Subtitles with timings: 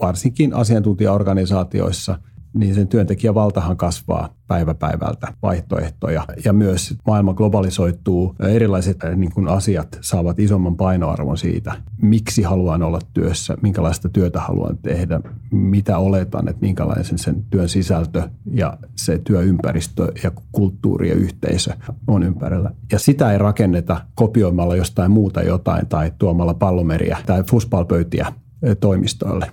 [0.00, 2.18] varsinkin asiantuntijaorganisaatioissa–
[2.56, 6.24] niin sen työntekijän valtahan kasvaa päivä päivältä vaihtoehtoja.
[6.44, 11.72] Ja myös maailma globalisoituu, erilaiset äh, niin kuin asiat saavat isomman painoarvon siitä,
[12.02, 15.20] miksi haluan olla työssä, minkälaista työtä haluan tehdä,
[15.50, 21.70] mitä oletan, että minkälaisen sen työn sisältö ja se työympäristö ja kulttuuri ja yhteisö
[22.06, 22.70] on ympärillä.
[22.92, 28.32] Ja sitä ei rakenneta kopioimalla jostain muuta jotain tai tuomalla pallomeriä tai fuspalpöytiä
[28.80, 29.50] toimistoille.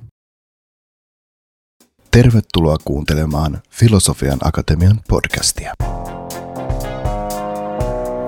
[2.14, 5.74] Tervetuloa kuuntelemaan Filosofian Akatemian podcastia.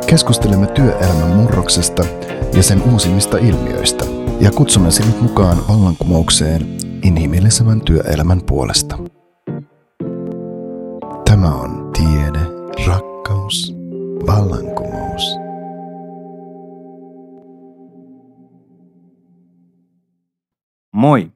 [0.08, 2.06] Keskustelemme työelämän murroksesta
[2.54, 4.06] ja sen uusimmista ilmiöistä
[4.40, 8.98] ja kutsumme sinut mukaan vallankumoukseen inhimillisemmän työelämän puolesta.
[11.26, 12.46] Tämä on tiede,
[12.88, 13.74] rakkaus,
[14.28, 15.22] vallankumous.
[20.94, 21.36] Moi!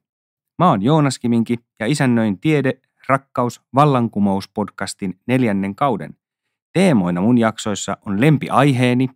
[0.59, 6.17] Mä oon Joonas Kiminki ja isännöin Tiede, rakkaus, vallankumous podcastin neljännen kauden.
[6.73, 9.09] Teemoina mun jaksoissa on lempiaiheeni,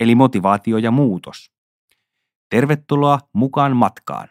[0.00, 1.50] eli motivaatio ja muutos.
[2.50, 4.28] Tervetuloa mukaan matkaan.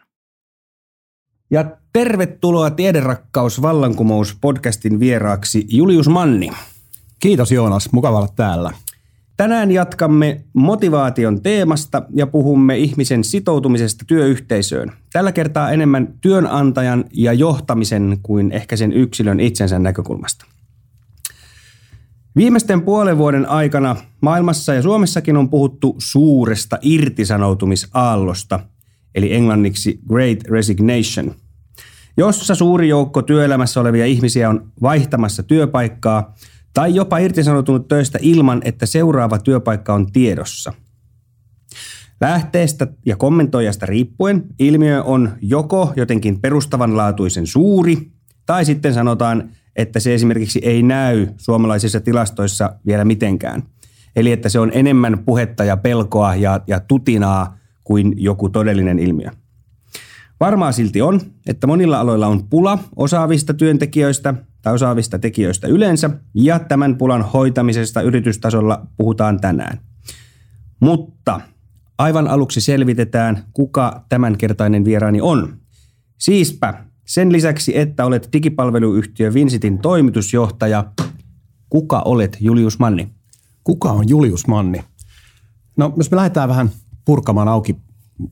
[1.50, 6.50] Ja tervetuloa Tiederakkaus vallankumous podcastin vieraaksi Julius Manni.
[7.20, 8.72] Kiitos Joonas, mukava olla täällä.
[9.38, 14.92] Tänään jatkamme motivaation teemasta ja puhumme ihmisen sitoutumisesta työyhteisöön.
[15.12, 20.46] Tällä kertaa enemmän työnantajan ja johtamisen kuin ehkä sen yksilön itsensä näkökulmasta.
[22.36, 28.60] Viimeisten puolen vuoden aikana maailmassa ja Suomessakin on puhuttu suuresta irtisanoutumisaallosta,
[29.14, 31.34] eli englanniksi Great Resignation,
[32.16, 36.34] jossa suuri joukko työelämässä olevia ihmisiä on vaihtamassa työpaikkaa–
[36.74, 40.72] tai jopa irtisanoutunut töistä ilman, että seuraava työpaikka on tiedossa.
[42.20, 48.10] Lähteestä ja kommentoijasta riippuen ilmiö on joko jotenkin perustavanlaatuisen suuri,
[48.46, 53.62] tai sitten sanotaan, että se esimerkiksi ei näy suomalaisissa tilastoissa vielä mitenkään.
[54.16, 59.30] Eli että se on enemmän puhetta ja pelkoa ja, ja tutinaa kuin joku todellinen ilmiö.
[60.40, 66.58] Varmaa silti on, että monilla aloilla on pula osaavista työntekijöistä tai osaavista tekijöistä yleensä, ja
[66.58, 69.80] tämän pulan hoitamisesta yritystasolla puhutaan tänään.
[70.80, 71.40] Mutta
[71.98, 75.56] aivan aluksi selvitetään, kuka tämänkertainen vieraani on.
[76.18, 80.84] Siispä sen lisäksi, että olet digipalveluyhtiö Vinsitin toimitusjohtaja,
[81.70, 83.08] kuka olet Julius Manni?
[83.64, 84.84] Kuka on Julius Manni?
[85.76, 86.70] No, jos me lähdetään vähän
[87.04, 87.76] purkamaan auki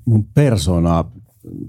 [0.04, 1.12] mun persoonaa.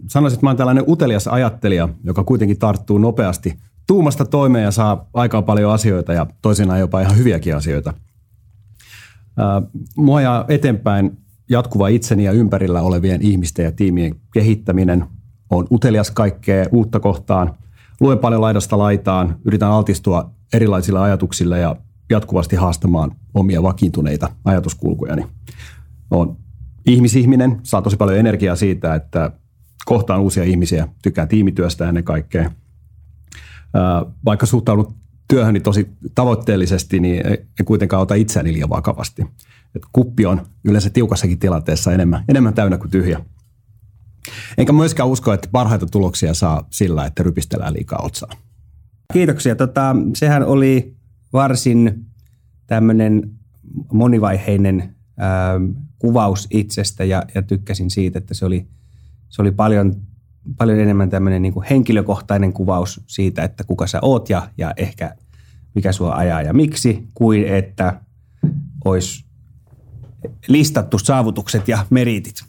[0.08, 5.10] Sanoisin, että mä oon tällainen utelias ajattelija, joka kuitenkin tarttuu nopeasti tuumasta toimeen ja saa
[5.14, 7.94] aikaan paljon asioita ja toisinaan jopa ihan hyviäkin asioita.
[9.96, 11.18] Mua ja eteenpäin
[11.50, 15.06] jatkuva itseni ja ympärillä olevien ihmisten ja tiimien kehittäminen
[15.50, 17.54] on utelias kaikkea uutta kohtaan.
[18.00, 21.76] Luen paljon laidasta laitaan, yritän altistua erilaisille ajatuksille ja
[22.10, 25.28] jatkuvasti haastamaan omia vakiintuneita ajatuskulkujani.
[26.12, 26.30] Olen
[26.86, 29.32] ihmisihminen, saa tosi paljon energiaa siitä, että
[29.86, 32.52] kohtaan uusia ihmisiä, tykkään tiimityöstä ennen kaikkea–
[34.26, 34.94] vaikka suhtaudun
[35.28, 39.22] työhöni tosi tavoitteellisesti, niin en kuitenkaan ota itseäni liian vakavasti.
[39.76, 43.22] Et kuppi on yleensä tiukassakin tilanteessa enemmän, enemmän täynnä kuin tyhjä.
[44.58, 48.30] Enkä myöskään usko, että parhaita tuloksia saa sillä, että rypistellään liikaa otsaa.
[49.14, 49.56] Kiitoksia.
[49.56, 50.96] Tota, sehän oli
[51.34, 52.06] varsin
[52.68, 53.32] tämmöinen
[53.94, 55.54] monivaiheinen ää,
[56.00, 58.68] kuvaus itsestä ja, ja tykkäsin siitä, että se oli,
[59.30, 59.96] se oli paljon
[60.58, 65.16] paljon enemmän tämmöinen niin henkilökohtainen kuvaus siitä, että kuka sä oot ja, ja ehkä
[65.76, 68.02] mikä sua ajaa ja miksi, kuin että
[68.86, 69.26] olisi
[70.48, 72.44] listattu saavutukset ja meritit.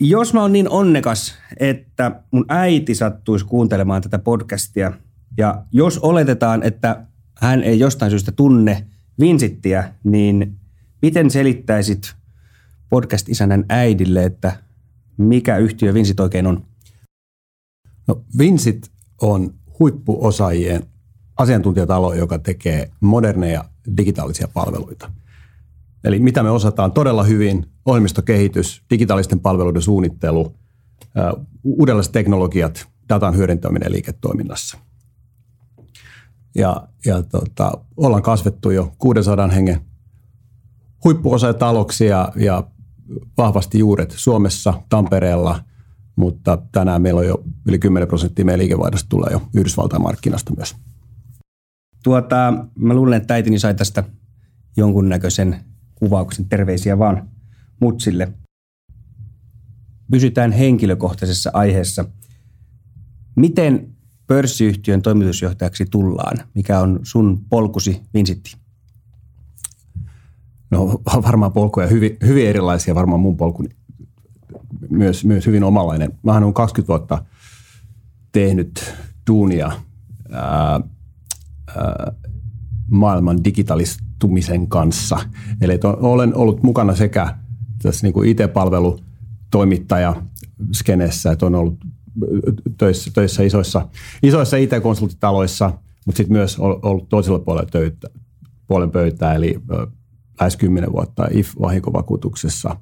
[0.00, 4.92] Jos mä oon niin onnekas, että mun äiti sattuisi kuuntelemaan tätä podcastia,
[5.38, 7.06] ja jos oletetaan, että
[7.38, 8.86] hän ei jostain syystä tunne
[9.20, 10.56] Vinsittiä, niin
[11.02, 12.14] miten selittäisit
[12.88, 14.52] podcast-isännän äidille, että
[15.18, 16.66] mikä yhtiö Vinsit oikein on?
[18.08, 18.90] No, Vinsit
[19.20, 20.82] on huippuosaajien
[21.36, 23.64] asiantuntijatalo, joka tekee moderneja
[23.96, 25.12] digitaalisia palveluita.
[26.04, 30.54] Eli mitä me osataan todella hyvin, ohjelmistokehitys, digitaalisten palveluiden suunnittelu,
[31.64, 34.78] uudenlaiset teknologiat, datan hyödyntäminen liiketoiminnassa.
[36.54, 39.80] Ja, ja tota, ollaan kasvettu jo 600 hengen
[41.04, 42.64] huippuosaajatalouksia ja
[43.38, 45.64] vahvasti juuret Suomessa, Tampereella,
[46.16, 50.76] mutta tänään meillä on jo yli 10 prosenttia meidän liikevaihdosta tulee jo Yhdysvaltain markkinasta myös.
[52.02, 54.04] Tuota, mä luulen, että äitini sai tästä
[54.76, 55.64] jonkunnäköisen
[55.94, 57.28] kuvauksen terveisiä vaan
[57.80, 58.32] mutsille.
[60.10, 62.04] pysytään henkilökohtaisessa aiheessa.
[63.36, 63.96] Miten
[64.26, 66.36] pörssiyhtiön toimitusjohtajaksi tullaan?
[66.54, 68.61] Mikä on sun polkusi, Vinsitti?
[70.72, 73.64] No varmaan polkuja hyvin, hyvin erilaisia, varmaan mun polku
[74.90, 76.12] myös, myös hyvin omalainen.
[76.22, 77.24] Mä olen 20 vuotta
[78.32, 78.94] tehnyt
[79.30, 79.72] duunia
[80.30, 80.80] ää,
[81.76, 82.12] ää,
[82.90, 85.18] maailman digitalistumisen kanssa.
[85.60, 87.36] Eli olen ollut mukana sekä
[87.82, 88.98] tässä niin kuin IT-palvelu
[89.50, 90.22] toimittaja
[90.72, 91.78] skenessä, että on ollut
[92.78, 93.88] töissä, töissä isoissa,
[94.22, 95.72] isoissa IT-konsulttitaloissa,
[96.06, 98.08] mutta sitten myös ollut toisella puolella töyttä,
[98.66, 99.60] puolen pöytää, eli
[100.42, 102.76] lähes kymmenen vuotta IF-vahinkovakuutuksessa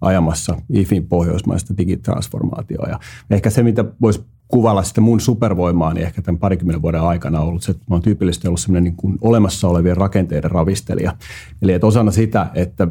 [0.00, 2.88] ajamassa IFin pohjoismaista digitransformaatioa.
[2.88, 2.98] Ja
[3.30, 7.62] ehkä se, mitä voisi kuvalla sitä mun supervoimaa, niin ehkä tämän parikymmenen vuoden aikana ollut
[7.62, 11.16] se, että mä oon tyypillisesti ollut sellainen niin kuin olemassa olevien rakenteiden ravistelija.
[11.62, 12.88] Eli että osana sitä, että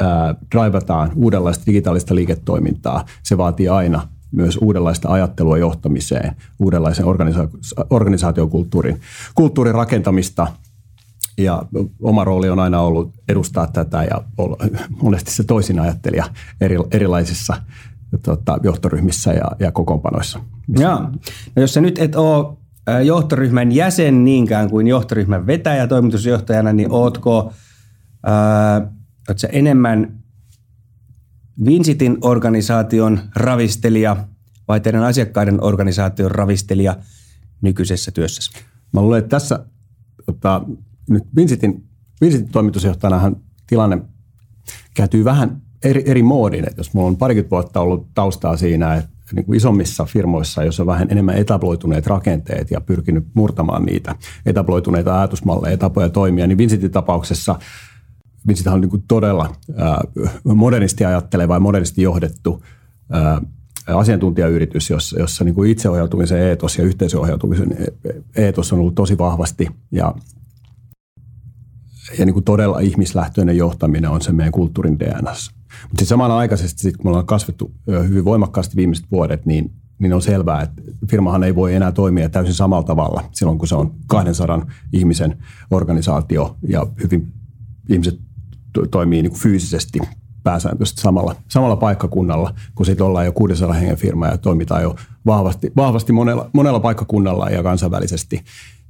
[0.00, 9.00] ää, drivataan uudenlaista digitaalista liiketoimintaa, se vaatii aina myös uudenlaista ajattelua johtamiseen, uudenlaisen organisa- organisaatiokulttuurin
[9.34, 10.46] kulttuurin rakentamista.
[11.38, 11.62] Ja
[12.02, 14.56] oma rooli on aina ollut edustaa tätä ja olla
[15.02, 16.24] monesti se toisin ajattelija
[16.60, 17.56] eri, erilaisissa
[18.22, 20.40] tota, johtoryhmissä ja, ja kokoonpanoissa.
[20.68, 21.00] Joo.
[21.56, 22.56] No jos sä nyt et ole
[23.04, 27.52] johtoryhmän jäsen niinkään kuin johtoryhmän vetäjä toimitusjohtajana, niin ootko
[28.22, 28.92] ää,
[29.28, 30.18] oot sä enemmän
[31.64, 34.16] Vinsitin organisaation ravistelija
[34.68, 36.96] vai teidän asiakkaiden organisaation ravistelija
[37.60, 38.58] nykyisessä työssä?
[38.92, 39.66] Mä luulen, että tässä
[40.26, 40.62] tota,
[41.10, 41.84] nyt Vinsitin,
[42.20, 43.36] Vinsitin toimitusjohtajanahan
[43.66, 43.98] tilanne
[44.94, 46.68] kääntyy vähän eri, eri moodin.
[46.68, 50.82] Että jos mulla on parikymmentä vuotta ollut taustaa siinä, että niin kuin isommissa firmoissa, joissa
[50.82, 54.14] on vähän enemmän etabloituneet rakenteet ja pyrkinyt murtamaan niitä
[54.46, 57.58] etabloituneita ajatusmalleja, tapoja toimia, niin Vincentin tapauksessa
[58.46, 60.00] Vincent on niin kuin todella ää,
[60.44, 62.62] modernisti ajatteleva ja modernisti johdettu
[63.10, 63.42] ää,
[63.86, 67.76] asiantuntijayritys, jossa, jossa niin kuin itseohjautumisen eetos ja yhteisöohjautumisen
[68.36, 70.14] eetos on ollut tosi vahvasti ja
[72.18, 75.50] ja niin kuin todella ihmislähtöinen johtaminen on se meidän kulttuurin DNS.
[75.82, 77.72] Mutta sitten samanaikaisesti, sit, kun me ollaan kasvettu
[78.08, 82.54] hyvin voimakkaasti viimeiset vuodet, niin, niin on selvää, että firmahan ei voi enää toimia täysin
[82.54, 85.36] samalla tavalla silloin, kun se on 200 ihmisen
[85.70, 87.32] organisaatio ja hyvin
[87.88, 88.20] ihmiset
[88.72, 89.98] to- toimii niin kuin fyysisesti
[90.42, 95.72] pääsääntöisesti samalla, samalla paikkakunnalla, kun sitten ollaan jo 600 hengen firma ja toimitaan jo vahvasti,
[95.76, 98.44] vahvasti monella, monella paikkakunnalla ja kansainvälisesti.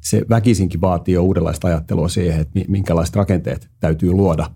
[0.06, 4.50] Se väkisinkin vaatii jo uudenlaista ajattelua siihen, että minkälaiset rakenteet täytyy luoda,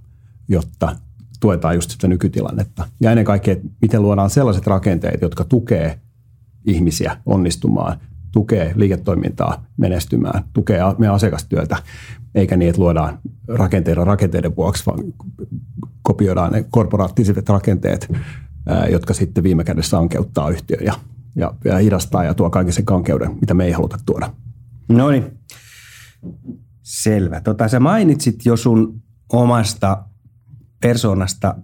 [0.49, 0.97] jotta
[1.41, 2.89] tuetaan just sitä nykytilannetta.
[3.01, 6.01] Ja ennen kaikkea, että miten luodaan sellaiset rakenteet, jotka tukee
[6.67, 7.99] ihmisiä onnistumaan,
[8.33, 11.77] tukee liiketoimintaa menestymään, tukee meidän asiakastyötä,
[12.35, 13.19] eikä niin, että luodaan
[13.49, 14.99] rakenteiden rakenteiden vuoksi, vaan
[16.03, 18.13] kopioidaan ne korporaattiset rakenteet,
[18.91, 20.95] jotka sitten viime kädessä ankeuttaa yhtiön ja,
[21.37, 24.31] ja, ja hidastaa ja tuo kaiken sen kankeuden, mitä me ei haluta tuoda.
[24.91, 25.39] No niin,
[26.83, 27.41] selvä.
[27.41, 29.03] Tota, sä mainitsit jo sun
[29.33, 30.05] omasta
[30.81, 31.57] persoonasta,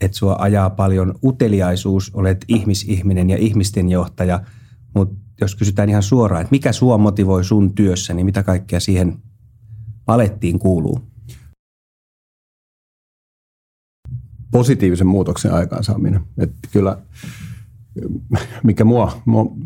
[0.00, 4.40] että sua ajaa paljon uteliaisuus, olet ihmisihminen ja ihmisten johtaja,
[4.94, 9.22] mutta jos kysytään ihan suoraan, että mikä sua motivoi sun työssä, niin mitä kaikkea siihen
[10.04, 11.00] palettiin kuuluu?
[14.50, 16.20] Positiivisen muutoksen aikaansaaminen.
[16.38, 16.98] Että kyllä,
[18.64, 19.56] mikä mua, mua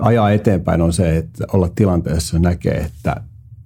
[0.00, 3.16] ajaa eteenpäin on se, että olla tilanteessa näkee, että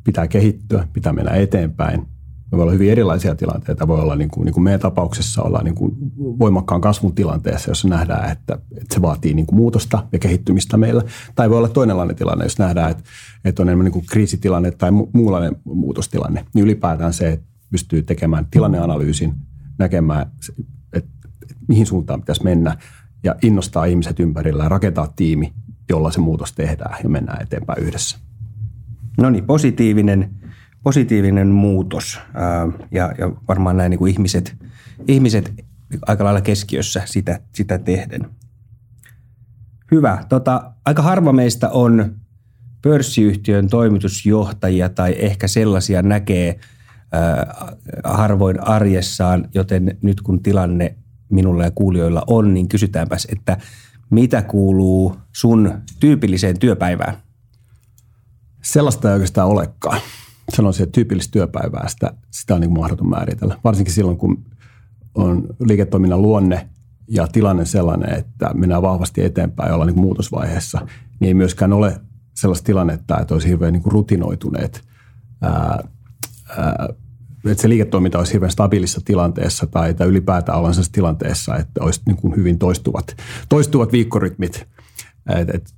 [0.05, 2.07] pitää kehittyä, pitää mennä eteenpäin–
[2.57, 3.88] voi olla hyvin erilaisia tilanteita.
[3.88, 7.88] Voi olla, niin kuin, niin kuin meidän tapauksessa olla niin kuin voimakkaan kasvun tilanteessa, jossa
[7.88, 11.03] nähdään, että, että se vaatii niin kuin muutosta ja kehittymistä meillä.
[11.35, 13.03] Tai voi olla toinenlainen tilanne, jos nähdään, että,
[13.45, 16.45] että on enemmän niin kuin kriisitilanne tai muunlainen muutostilanne.
[16.55, 19.35] Niin ylipäätään se, että pystyy tekemään tilanneanalyysin,
[19.79, 20.62] näkemään, että,
[20.93, 21.11] että
[21.69, 22.76] mihin suuntaan pitäisi mennä
[23.25, 25.53] ja innostaa ihmiset ympärillä ja rakentaa tiimi,
[25.88, 28.19] jolla se muutos tehdään ja mennään eteenpäin yhdessä.
[29.19, 30.31] No niin, positiivinen
[30.85, 32.21] positiivinen muutos
[32.91, 34.57] ja, ja varmaan näin niin kuin ihmiset,
[35.09, 35.55] ihmiset
[36.07, 38.26] aika lailla keskiössä sitä, sitä tehden.
[39.91, 40.25] Hyvä.
[40.29, 42.14] Tota, aika harva meistä on
[42.83, 46.59] pörssiyhtiön toimitusjohtajia tai ehkä sellaisia näkee
[47.12, 47.55] ää,
[48.05, 50.97] harvoin arjessaan, joten nyt kun tilanne
[51.31, 53.57] minulla ja kuulijoilla on, niin kysytäänpäs, että
[54.11, 57.17] mitä kuuluu sun tyypilliseen työpäivään?
[58.63, 60.01] Sellaista ei oikeastaan olekaan
[60.57, 63.59] sanoisin, että tyypillistä työpäivää, sitä, sitä on niin mahdoton määritellä.
[63.65, 64.45] Varsinkin silloin, kun
[65.15, 66.69] on liiketoiminnan luonne
[67.09, 70.87] ja tilanne sellainen, että mennään vahvasti eteenpäin ja ollaan niin muutosvaiheessa,
[71.21, 72.01] niin ei myöskään ole
[72.35, 74.85] sellaista tilannetta, että olisi hirveän niin rutinoituneet
[75.43, 75.79] ää,
[76.59, 76.89] ää,
[77.45, 82.01] että se liiketoiminta olisi hirveän stabiilissa tilanteessa tai, tai ylipäätään ollaan sellaisessa tilanteessa, että olisi
[82.07, 83.17] niin kuin hyvin toistuvat,
[83.49, 84.67] toistuvat viikkorytmit.
[85.41, 85.75] Et, et,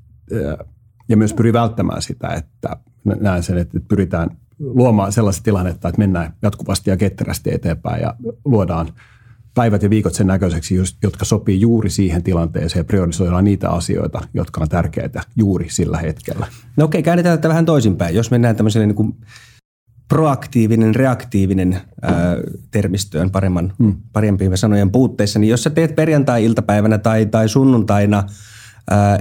[1.08, 2.76] ja myös pyri välttämään sitä, että
[3.20, 8.88] näen sen, että pyritään luomaan sellaista tilannetta, että mennään jatkuvasti ja ketterästi eteenpäin ja luodaan
[9.54, 14.60] päivät ja viikot sen näköiseksi, jotka sopii juuri siihen tilanteeseen ja priorisoidaan niitä asioita, jotka
[14.60, 16.46] on tärkeitä juuri sillä hetkellä.
[16.76, 18.14] No okei, käännetään tätä vähän toisinpäin.
[18.14, 19.16] Jos mennään tämmöiselle niin kuin
[20.08, 22.36] proaktiivinen, reaktiivinen ää,
[22.70, 23.96] termistöön paremman, hmm.
[24.12, 28.24] parempien sanojen puutteissa, niin jos sä teet perjantai-iltapäivänä tai, tai sunnuntaina–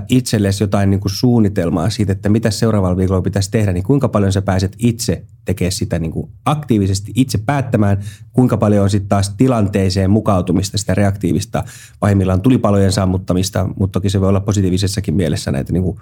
[0.10, 4.34] itsellesi jotain niin kuin suunnitelmaa siitä, että mitä seuraavalla viikolla pitäisi tehdä, niin kuinka paljon
[4.34, 8.04] sä pääset itse tekemään sitä niin kuin aktiivisesti itse päättämään,
[8.34, 11.64] kuinka paljon on sitten taas tilanteeseen mukautumista, sitä reaktiivista,
[12.00, 15.98] pahimmillaan tulipalojen sammuttamista, mutta toki se voi olla positiivisessakin mielessä näitä niin kuin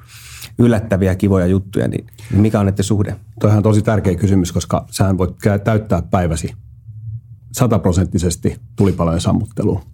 [0.60, 3.16] yllättäviä, kivoja juttuja, niin mikä on näiden suhde?
[3.40, 6.54] Toihan on tosi tärkeä kysymys, koska sä voit täyttää päiväsi
[7.52, 9.93] sataprosenttisesti tulipalojen sammutteluun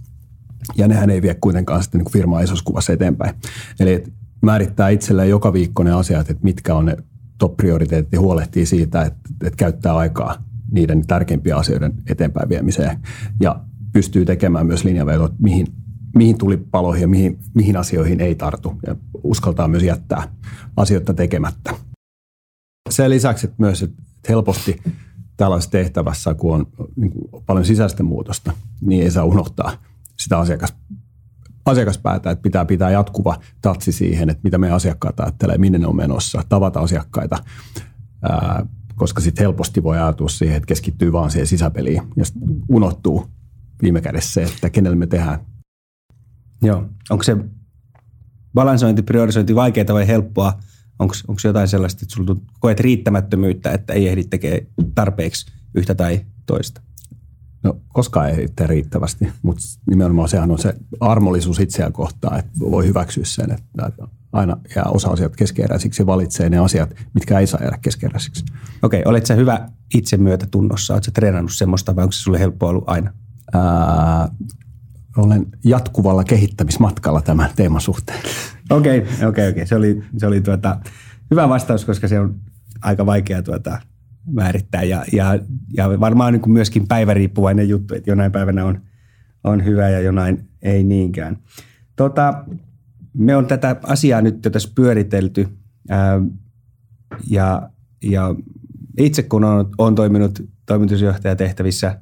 [0.78, 3.36] ja nehän ei vie kuitenkaan sitten niin firmaa isossa kuvassa eteenpäin.
[3.80, 4.04] Eli
[4.42, 6.98] määrittää itselleen joka viikko ne asiat, että mitkä on ne
[7.38, 13.00] top-prioriteetti, huolehtii siitä, että, että käyttää aikaa niiden tärkeimpien asioiden eteenpäin viemiseen
[13.40, 13.60] ja
[13.94, 15.68] pystyy tekemään myös linjavetot, mihin,
[16.16, 20.24] mihin tuli paloihin ja mihin, mihin asioihin ei tartu ja uskaltaa myös jättää
[20.78, 21.74] asioita tekemättä.
[22.90, 24.82] Sen lisäksi että myös että helposti
[25.38, 29.72] tällaisessa tehtävässä, kun on niin kuin paljon sisäistä muutosta, niin ei saa unohtaa–
[30.24, 30.76] sitä asiakas,
[31.66, 35.96] asiakaspäätä, että pitää pitää jatkuva tatsi siihen, että mitä me asiakkaat ajattelee, minne ne on
[35.96, 37.44] menossa, tavata asiakkaita,
[38.22, 42.24] ää, koska sitten helposti voi ajatua siihen, että keskittyy vaan siihen sisäpeliin ja
[42.70, 43.30] unohtuu
[43.82, 45.40] viime kädessä se, että kenelle me tehdään.
[46.62, 46.90] Joo.
[47.10, 47.38] Onko se
[48.54, 50.54] balansointi, priorisointi vaikeaa vai helppoa?
[51.00, 54.62] Onko jotain sellaista, että sulla koet riittämättömyyttä, että ei ehdi tekemään
[54.96, 56.82] tarpeeksi yhtä tai toista?
[57.64, 62.88] No koskaan ei tee riittävästi, mutta nimenomaan sehän on se armollisuus itseään kohtaan, että voi
[62.88, 63.92] hyväksyä sen, että
[64.32, 68.46] aina jää osa asiat keskeeräisiksi ja valitsee ne asiat, mitkä ei saa jäädä keskeeräisiksi.
[68.82, 70.94] Okei, olet sä hyvä itsemyötätunnossa?
[70.94, 73.14] Oletko treenannut semmoista vai onko se sulle helppo ollut aina?
[73.54, 74.30] Ää,
[75.18, 78.20] olen jatkuvalla kehittämismatkalla tämän teeman suhteen.
[78.70, 79.68] Okei, okei, okei.
[79.68, 80.80] Se oli, se oli tuota,
[81.32, 82.36] hyvä vastaus, koska se on
[82.82, 83.80] aika vaikea tuota,
[84.26, 84.84] määrittää.
[84.84, 85.40] Ja, ja,
[85.74, 88.82] ja varmaan niin kuin myöskin päiväriippuvainen juttu, että jonain päivänä on,
[89.44, 91.38] on hyvä ja jonain ei niinkään.
[91.96, 92.46] Tota,
[93.14, 95.48] me on tätä asiaa nyt tässä pyöritelty
[95.90, 96.22] ää,
[97.30, 97.70] ja,
[98.04, 98.36] ja
[98.98, 102.00] itse kun on, on toiminut toimitusjohtajatehtävissä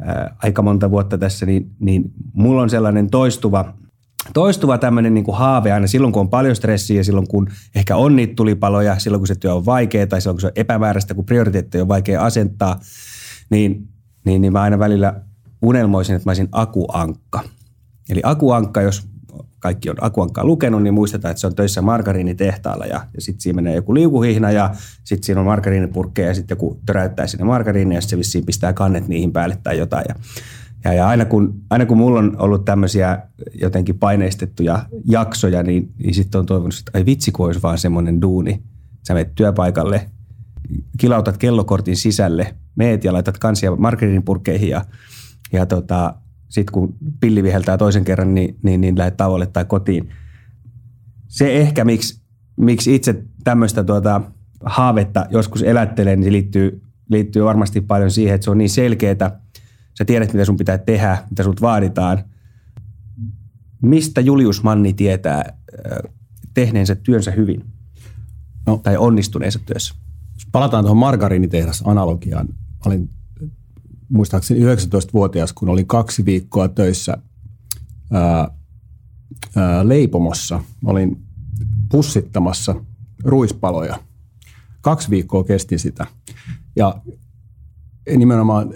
[0.00, 3.74] ää, aika monta vuotta tässä, niin, niin mulla on sellainen toistuva
[4.34, 8.16] toistuva tämmöinen niin haave aina silloin, kun on paljon stressiä ja silloin, kun ehkä on
[8.16, 11.24] niitä tulipaloja, silloin, kun se työ on vaikea tai silloin, kun se on epämääräistä, kun
[11.24, 12.80] prioriteetteja on vaikea asentaa,
[13.50, 13.88] niin,
[14.24, 15.20] niin, niin mä aina välillä
[15.62, 17.40] unelmoisin, että mä olisin akuankka.
[18.10, 19.12] Eli akuankka, jos
[19.62, 23.56] kaikki on akuankkaa lukenut, niin muistetaan, että se on töissä margariinitehtaalla ja, ja sitten siinä
[23.56, 24.70] menee joku liukuhihna ja
[25.04, 29.08] sitten siinä on margariinipurkkeja ja sitten joku töräyttää sinne margariinia ja se vissiin pistää kannet
[29.08, 30.04] niihin päälle tai jotain.
[30.08, 30.14] Ja
[30.84, 33.18] ja, ja aina, kun, aina kun mulla on ollut tämmöisiä
[33.60, 38.22] jotenkin paineistettuja jaksoja, niin, niin sitten on toivonut, että ai vitsi, kun olisi vaan semmoinen
[38.22, 38.62] duuni.
[39.06, 40.10] Sä menet työpaikalle,
[40.98, 44.84] kilautat kellokortin sisälle, meet ja laitat kansia marketingpurkkeihin ja,
[45.52, 46.14] ja tota,
[46.48, 50.08] sitten kun pilli viheltää toisen kerran, niin, niin, niin lähdet tauolle tai kotiin.
[51.28, 52.20] Se ehkä, miksi,
[52.56, 54.20] miksi itse tämmöistä tuota,
[54.64, 59.40] haavetta joskus elättelen, niin se liittyy, liittyy varmasti paljon siihen, että se on niin selkeää,
[59.98, 62.24] Sä tiedät, mitä sun pitää tehdä, mitä sut vaaditaan.
[63.82, 65.58] Mistä Julius Manni tietää
[66.54, 67.64] tehneensä työnsä hyvin?
[68.66, 69.94] No, tai onnistuneensa työssä?
[70.34, 72.48] Jos palataan tuohon margariinitehdas analogiaan.
[72.86, 73.10] Olin
[74.08, 77.16] muistaakseni 19-vuotias, kun olin kaksi viikkoa töissä
[78.12, 78.48] ää,
[79.56, 80.60] ää, leipomossa.
[80.84, 81.22] Olin
[81.90, 82.74] pussittamassa
[83.24, 83.98] ruispaloja.
[84.80, 86.06] Kaksi viikkoa kesti sitä.
[86.76, 87.02] Ja
[88.16, 88.74] nimenomaan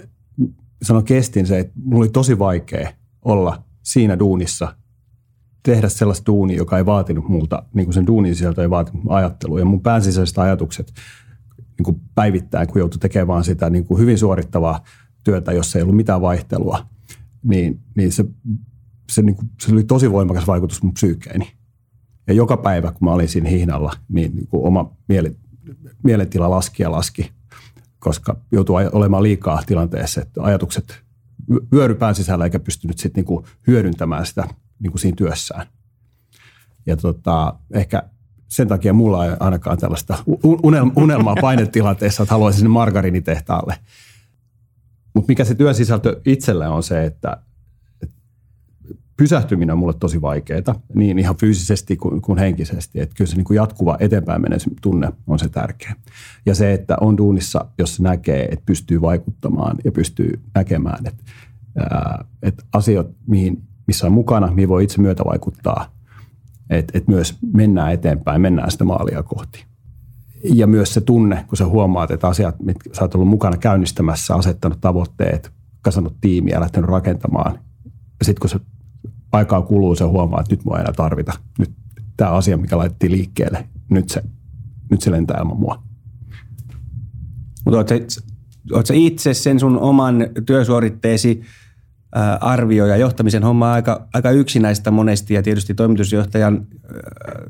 [0.81, 4.75] sanon kestin se, että mulla oli tosi vaikea olla siinä duunissa,
[5.63, 9.59] tehdä sellaista duunia, joka ei vaatinut multa, niin kuin sen duunin sieltä ei vaatinut ajattelua.
[9.59, 10.93] Ja mun päänsisäiset ajatukset
[11.57, 14.83] niin kuin päivittäin, kun joutui tekemään sitä niin kuin hyvin suorittavaa
[15.23, 16.85] työtä, jossa ei ollut mitään vaihtelua,
[17.43, 18.25] niin, niin se,
[19.11, 21.51] se, niin kuin, se oli tosi voimakas vaikutus mun psyykkeeni.
[22.27, 25.35] Ja joka päivä, kun mä olin siinä hihnalla, niin, niin kuin oma mieli,
[26.03, 27.31] mielentila laski ja laski
[27.99, 31.01] koska joutuu olemaan liikaa tilanteessa, että ajatukset
[31.71, 34.47] vyöry pään sisällä eikä pystynyt sitten niinku hyödyntämään sitä
[34.79, 35.67] niinku siinä työssään.
[36.85, 38.03] Ja tota, ehkä
[38.47, 40.17] sen takia mulla ei ainakaan tällaista
[40.95, 43.79] unelmaa painetilanteessa, että haluaisin sinne margarinitehtaalle.
[45.13, 47.37] Mutta mikä se työsisältö itselle on se, että
[49.17, 52.99] pysähtyminen on mulle tosi vaikeaa, niin ihan fyysisesti kuin, kuin henkisesti.
[52.99, 54.41] Että kyllä se niin kuin jatkuva eteenpäin
[54.81, 55.95] tunne on se tärkeä.
[56.45, 61.23] Ja se, että on duunissa, jos se näkee, että pystyy vaikuttamaan ja pystyy näkemään, että,
[61.77, 65.91] ää, että asiat, mihin, missä on mukana, mihin voi itse myötä vaikuttaa,
[66.69, 69.65] että, että myös mennään eteenpäin, mennään sitä maalia kohti.
[70.43, 74.35] Ja myös se tunne, kun sä huomaat, että asiat, mitkä sä oot ollut mukana käynnistämässä,
[74.35, 77.59] asettanut tavoitteet, kasannut tiimiä, lähtenyt rakentamaan.
[78.19, 78.59] Ja sitten kun se
[79.31, 81.33] aikaa kuluu, se huomaa, että nyt mua ei enää tarvita.
[81.59, 81.71] Nyt
[82.17, 84.23] tämä asia, mikä laitettiin liikkeelle, nyt se,
[84.91, 85.83] nyt se lentää ilman mua.
[87.65, 87.77] Mutta
[88.73, 90.15] oletko itse sen sun oman
[90.45, 91.41] työsuoritteesi
[92.41, 96.67] arvio ja johtamisen homma aika, aika yksinäistä monesti ja tietysti toimitusjohtajan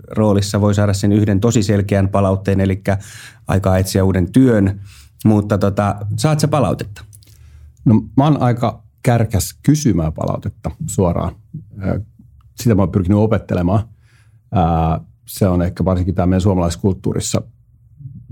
[0.10, 2.82] roolissa voi saada sen yhden tosi selkeän palautteen, eli
[3.48, 4.82] aikaa etsiä uuden työn,
[5.26, 7.04] mutta tota, saat sä palautetta?
[7.86, 11.36] No mä oon aika kärkäs kysymään palautetta suoraan.
[12.56, 13.88] Sitä mä oon pyrkinyt opettelemaan.
[15.26, 17.42] Se on ehkä varsinkin tämä meidän suomalaiskulttuurissa,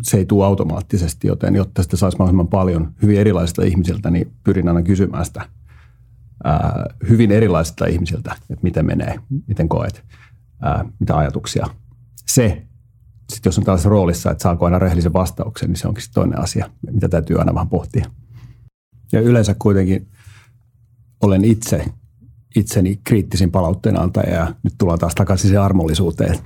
[0.01, 4.67] se ei tule automaattisesti, joten jotta sitä saisi mahdollisimman paljon hyvin erilaisilta ihmisiltä, niin pyrin
[4.67, 5.49] aina kysymään sitä
[7.09, 10.05] hyvin erilaisilta ihmisiltä, että miten menee, miten koet,
[10.99, 11.67] mitä ajatuksia.
[12.27, 12.67] Se,
[13.29, 16.69] sitten jos on tällaisessa roolissa, että saako aina rehellisen vastauksen, niin se onkin toinen asia,
[16.91, 18.11] mitä täytyy aina vähän pohtia.
[19.11, 20.07] Ja yleensä kuitenkin
[21.21, 21.85] olen itse
[22.55, 26.39] itseni kriittisin palautteen antaja ja nyt tullaan taas takaisin siihen armollisuuteen.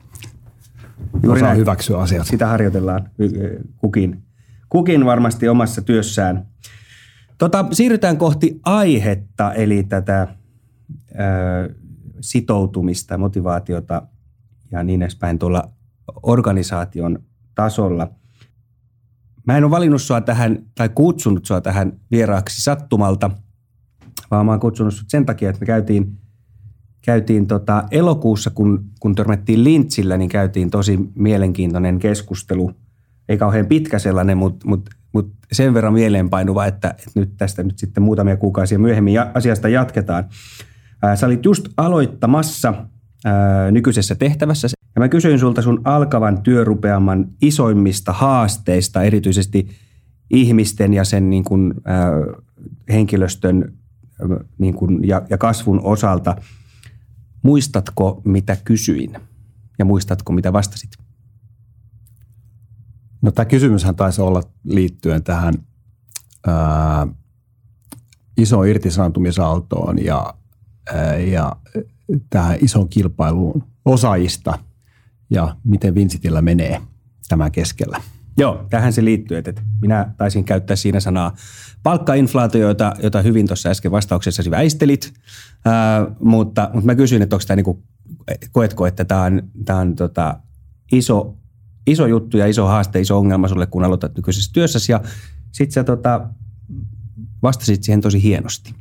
[1.24, 1.58] Juuri näin.
[1.58, 2.28] hyväksyä asiat.
[2.28, 3.10] Sitä harjoitellaan
[3.78, 4.24] kukin,
[4.70, 6.48] kukin varmasti omassa työssään.
[7.38, 10.28] Tota, siirrytään kohti aihetta, eli tätä
[11.12, 11.75] ö,
[12.22, 14.01] sitoutumista, motivaatiota
[14.72, 15.72] ja niin edespäin tuolla
[16.24, 17.20] organisaation
[17.56, 18.08] tasolla.
[19.48, 23.32] Mä en ole valinnut sua tähän tai kutsunut sua tähän vieraaksi sattumalta–
[24.32, 26.18] vaan mä oon kutsunut sut sen takia, että me käytiin,
[27.06, 32.72] käytiin tota elokuussa, kun, kun törmättiin Lintsillä, niin käytiin tosi mielenkiintoinen keskustelu.
[33.30, 37.80] Ei kauhean pitkä sellainen, mutta mut, mut sen verran mieleenpainuva, että, että nyt tästä nyt
[37.80, 40.24] sitten muutamia kuukausia myöhemmin ja, asiasta jatketaan.
[41.04, 42.74] Ää, sä olit just aloittamassa
[43.26, 44.68] ää, nykyisessä tehtävässä.
[44.96, 49.70] Ja mä kysyin sulta sun alkavan työrupeaman isoimmista haasteista, erityisesti
[50.30, 52.12] ihmisten ja sen niin kuin, ää,
[52.89, 53.74] henkilöstön
[54.58, 56.36] niin kuin, ja, ja kasvun osalta.
[57.41, 59.13] Muistatko, mitä kysyin
[59.79, 60.89] ja muistatko, mitä vastasit?
[63.21, 65.53] No tämä kysymyshän taisi olla liittyen tähän
[66.47, 67.08] ää,
[68.38, 70.34] isoon irtisanoutumisaaltoon ja,
[70.93, 71.55] ää, ja
[72.29, 74.60] tähän isoon kilpailuun osaajista
[75.29, 76.82] ja miten Vincitillä menee
[77.27, 78.01] tämä keskellä.
[78.38, 79.38] Joo, tähän se liittyy.
[79.38, 81.36] Että minä taisin käyttää siinä sanaa
[81.84, 85.13] palkkainflaatio, jota, jota hyvin tuossa äsken vastauksessasi väistelit,
[85.65, 87.84] ää, mutta, mutta mä kysyin, että onko tämä niinku,
[88.52, 90.39] koetko, että tämä on, tämä on tota,
[90.92, 91.38] iso,
[91.88, 95.02] iso juttu ja iso haaste, iso ongelma sulle, kun aloitat nykyisessä työssäsi ja
[95.52, 96.30] sit sä tota,
[97.42, 98.76] vastasit siihen tosi hienosti.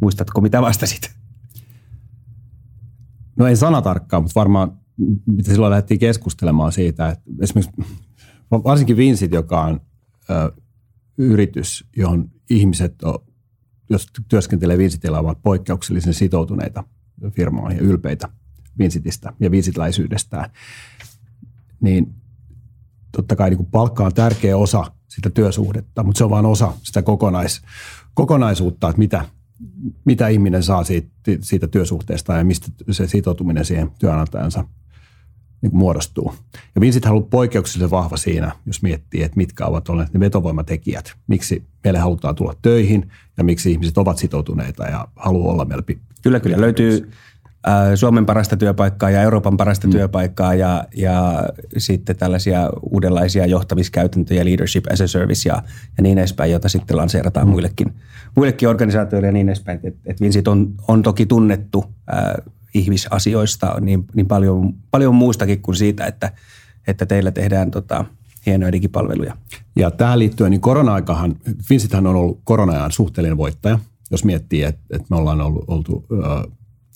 [0.00, 1.10] Muistatko, mitä vastasit?
[3.36, 4.78] No ei sanatarkkaan, mutta varmaan
[5.26, 7.82] mitä silloin lähdettiin keskustelemaan siitä, että esimerkiksi
[8.52, 9.80] varsinkin Vincit, joka on
[10.30, 10.52] ö,
[11.18, 13.18] yritys, johon ihmiset, on,
[13.90, 16.84] jos työskentelee Vincitillä, ovat poikkeuksellisen sitoutuneita
[17.30, 18.28] firmaan ja ylpeitä
[18.78, 20.50] Vincitistä ja Vincitläisyydestään,
[21.80, 22.14] niin
[23.12, 27.02] totta kai niin palkka on tärkeä osa sitä työsuhdetta, mutta se on vain osa sitä
[27.02, 27.62] kokonais,
[28.14, 29.24] kokonaisuutta, että mitä,
[30.04, 31.10] mitä ihminen saa siitä,
[31.40, 34.64] siitä työsuhteesta ja mistä se sitoutuminen siihen työnantajansa
[35.62, 36.34] niin muodostuu.
[36.74, 41.12] Ja Vincent on ollut poikkeuksellisen vahva siinä, jos miettii, että mitkä ovat olleet ne vetovoimatekijät.
[41.26, 45.84] Miksi meille halutaan tulla töihin ja miksi ihmiset ovat sitoutuneita ja haluaa olla meillä.
[46.22, 46.60] Kyllä, kyllä.
[46.60, 47.10] Löytyy
[47.68, 49.90] äh, Suomen parasta työpaikkaa ja Euroopan parasta mm.
[49.90, 51.48] työpaikkaa ja, ja
[51.78, 55.62] sitten tällaisia uudenlaisia johtamiskäytäntöjä, leadership as a service ja,
[55.96, 57.50] ja niin edespäin, jota sitten lanseerataan mm.
[57.50, 57.94] muillekin,
[58.36, 59.80] muillekin organisaatioille ja niin edespäin.
[59.82, 65.76] Et, et Vincent on, on toki tunnettu äh, ihmisasioista niin, niin paljon, paljon muustakin kuin
[65.76, 66.32] siitä, että,
[66.86, 68.04] että teillä tehdään tota,
[68.46, 69.36] hienoja digipalveluja.
[69.76, 71.36] Ja tähän liittyen, niin korona-aikahan,
[71.70, 73.78] Vincithän on ollut korona-ajan suhteellinen voittaja,
[74.10, 76.06] jos miettii, että, että me ollaan ollut, oltu,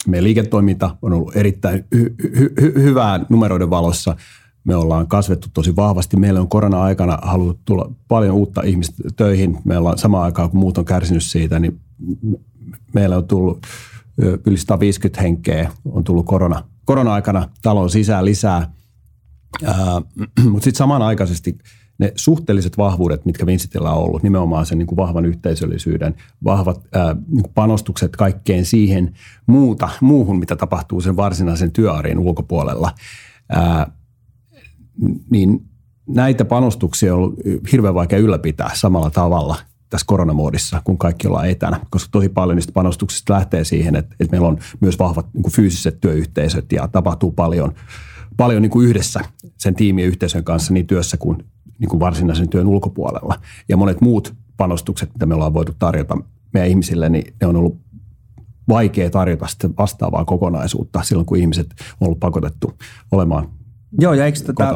[0.06, 4.16] meidän liiketoiminta on ollut erittäin hy, hy, hy, hyvää numeroiden valossa.
[4.64, 6.16] Me ollaan kasvettu tosi vahvasti.
[6.16, 9.58] Meillä on korona-aikana haluttu tulla paljon uutta ihmistä töihin.
[9.64, 11.80] Meillä on samaan aikaan, kun muut on kärsinyt siitä, niin
[12.94, 13.66] meillä on tullut
[14.46, 18.72] yli 150 henkeä on tullut korona, korona-aikana talon sisään lisää.
[20.50, 21.58] Mutta sitten samanaikaisesti
[21.98, 27.14] ne suhteelliset vahvuudet, mitkä Vincentillä on ollut, nimenomaan sen niin kuin vahvan yhteisöllisyyden, vahvat ää,
[27.14, 29.12] niin kuin panostukset kaikkeen siihen
[29.46, 32.92] muuta, muuhun, mitä tapahtuu sen varsinaisen työarjen ulkopuolella,
[33.48, 33.90] ää,
[35.30, 35.68] niin
[36.06, 37.38] näitä panostuksia on ollut
[37.72, 39.56] hirveän vaikea ylläpitää samalla tavalla
[39.90, 44.30] tässä koronamuodissa, kun kaikki ollaan etänä, koska tosi paljon niistä panostuksista lähtee siihen, että, että
[44.30, 47.74] meillä on myös vahvat niin fyysiset työyhteisöt ja tapahtuu paljon,
[48.36, 49.20] paljon niin kuin yhdessä
[49.58, 51.38] sen tiimin yhteisön kanssa niin työssä kuin,
[51.78, 53.34] niin kuin varsinaisen työn ulkopuolella.
[53.68, 56.16] Ja monet muut panostukset, mitä me ollaan voitu tarjota
[56.52, 57.80] meidän ihmisille, niin ne on ollut
[58.68, 61.66] vaikea tarjota sitten vastaavaa kokonaisuutta silloin, kun ihmiset
[62.00, 62.72] on ollut pakotettu
[63.12, 63.48] olemaan
[63.98, 64.74] Joo, ja eikö tätä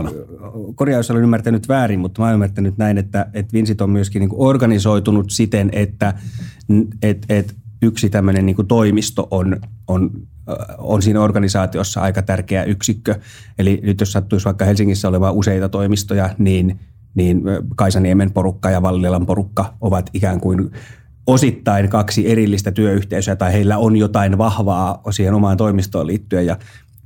[0.75, 4.31] korjaus olen ymmärtänyt väärin, mutta mä olen ymmärtänyt näin, että, että Vincent on myöskin niin
[4.33, 6.15] organisoitunut siten, että
[7.03, 10.11] et, et yksi tämmöinen niin toimisto on, on,
[10.79, 13.15] on siinä organisaatiossa aika tärkeä yksikkö.
[13.59, 16.81] Eli nyt jos sattuisi vaikka Helsingissä olemaan useita toimistoja, niin,
[17.15, 17.43] niin
[17.77, 20.71] Kaisaniemen porukka ja Vallilan porukka ovat ikään kuin
[21.27, 26.57] osittain kaksi erillistä työyhteisöä tai heillä on jotain vahvaa siihen omaan toimistoon liittyen ja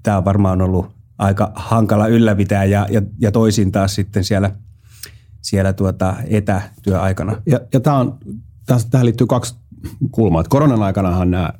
[0.02, 4.50] tämä on varmaan ollut aika hankala ylläpitää ja, ja, ja toisin taas sitten siellä,
[5.42, 7.42] siellä tuota etätyöaikana.
[7.46, 8.18] Ja, ja tämä on,
[8.90, 9.54] tähän liittyy kaksi
[10.10, 10.40] kulmaa.
[10.40, 11.52] Että koronan aikanahan nämä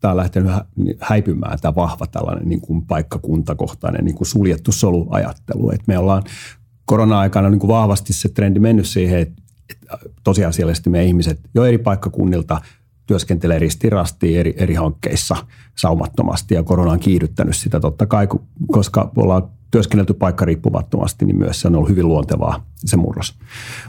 [0.00, 0.52] tämä on lähtenyt
[1.00, 5.70] häipymään, tämä vahva tällainen niin kuin paikkakuntakohtainen niin kuin suljettu soluajattelu.
[5.70, 6.22] Et me ollaan
[6.84, 11.78] korona-aikana niin kuin vahvasti se trendi mennyt siihen, että, että tosiasiallisesti me ihmiset jo eri
[11.78, 12.60] paikkakunnilta
[13.10, 15.36] työskentelee ristirasti eri, eri hankkeissa
[15.76, 18.28] saumattomasti ja korona on kiihdyttänyt sitä totta kai,
[18.72, 23.38] koska ollaan työskennelty paikka riippumattomasti, niin myös se on ollut hyvin luontevaa se murros.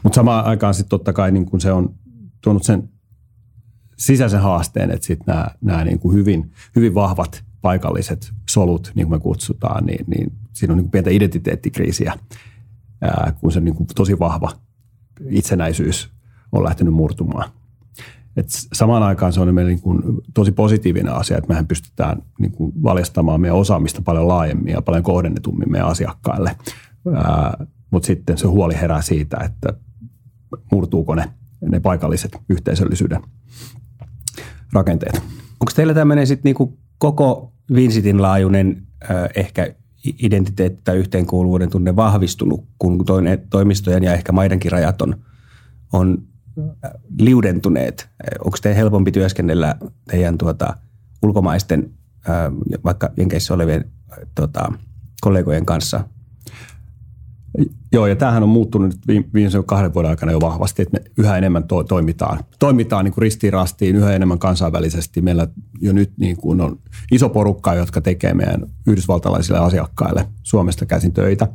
[0.03, 1.95] Mutta samaan aikaan sitten totta kai niin kun se on
[2.43, 2.89] tuonut sen
[3.97, 9.23] sisäisen haasteen, että sitten nämä, niin kuin hyvin, hyvin vahvat paikalliset solut, niin kuin me
[9.23, 12.13] kutsutaan, niin, niin siinä on niin pientä identiteettikriisiä,
[13.01, 14.51] ää, kun se niin kuin tosi vahva
[15.29, 16.09] itsenäisyys
[16.51, 17.60] on lähtenyt murtumaan.
[18.37, 20.01] Et samaan aikaan se on meille niin kuin
[20.33, 25.03] tosi positiivinen asia, että mehän pystytään niin kuin valjastamaan meidän osaamista paljon laajemmin ja paljon
[25.03, 26.55] kohdennetummin meidän asiakkaille.
[27.91, 29.73] Mutta sitten se huoli herää siitä, että
[30.71, 33.21] murtuuko ne, ne paikalliset yhteisöllisyyden
[34.73, 35.15] rakenteet.
[35.59, 39.73] Onko teillä tämmöinen sitten niinku koko Vinsitin laajuinen äh, ehkä
[40.05, 43.05] identiteetti tai yhteenkuuluvuuden tunne vahvistunut, kun
[43.49, 45.15] toimistojen ja ehkä maidenkin rajat on,
[45.93, 46.23] on
[47.19, 48.09] liudentuneet?
[48.45, 49.75] Onko teidän helpompi työskennellä
[50.07, 50.77] teidän tuota,
[51.23, 51.93] ulkomaisten,
[52.83, 53.91] vaikka Jenkeissä olevien
[54.35, 54.73] tuota,
[55.21, 56.03] kollegojen kanssa?
[57.93, 61.63] Joo, ja tämähän on muuttunut viimeisen kahden vuoden aikana jo vahvasti, että me yhä enemmän
[61.63, 65.21] to- toimitaan, toimitaan niin kuin ristiin rastiin yhä enemmän kansainvälisesti.
[65.21, 65.47] Meillä
[65.81, 66.79] jo nyt niin kuin on
[67.11, 71.47] iso porukka, jotka tekee meidän yhdysvaltalaisille asiakkaille Suomesta käsin töitä.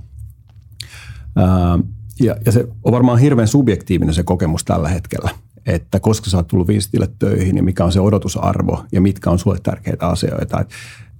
[2.20, 5.30] Ja, ja se on varmaan hirveän subjektiivinen se kokemus tällä hetkellä,
[5.66, 9.38] että koska sä oot tullut Vincentille töihin niin mikä on se odotusarvo ja mitkä on
[9.38, 10.60] sulle tärkeitä asioita.
[10.60, 10.70] Et,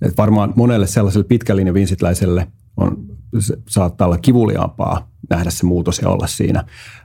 [0.03, 2.97] et varmaan monelle sellaiselle pitkällinen vinsitläiselle on,
[3.39, 6.65] se saattaa olla kivuliaampaa nähdä se muutos ja olla siinä,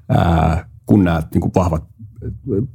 [0.09, 1.83] ää, kun nämä niin kuin vahvat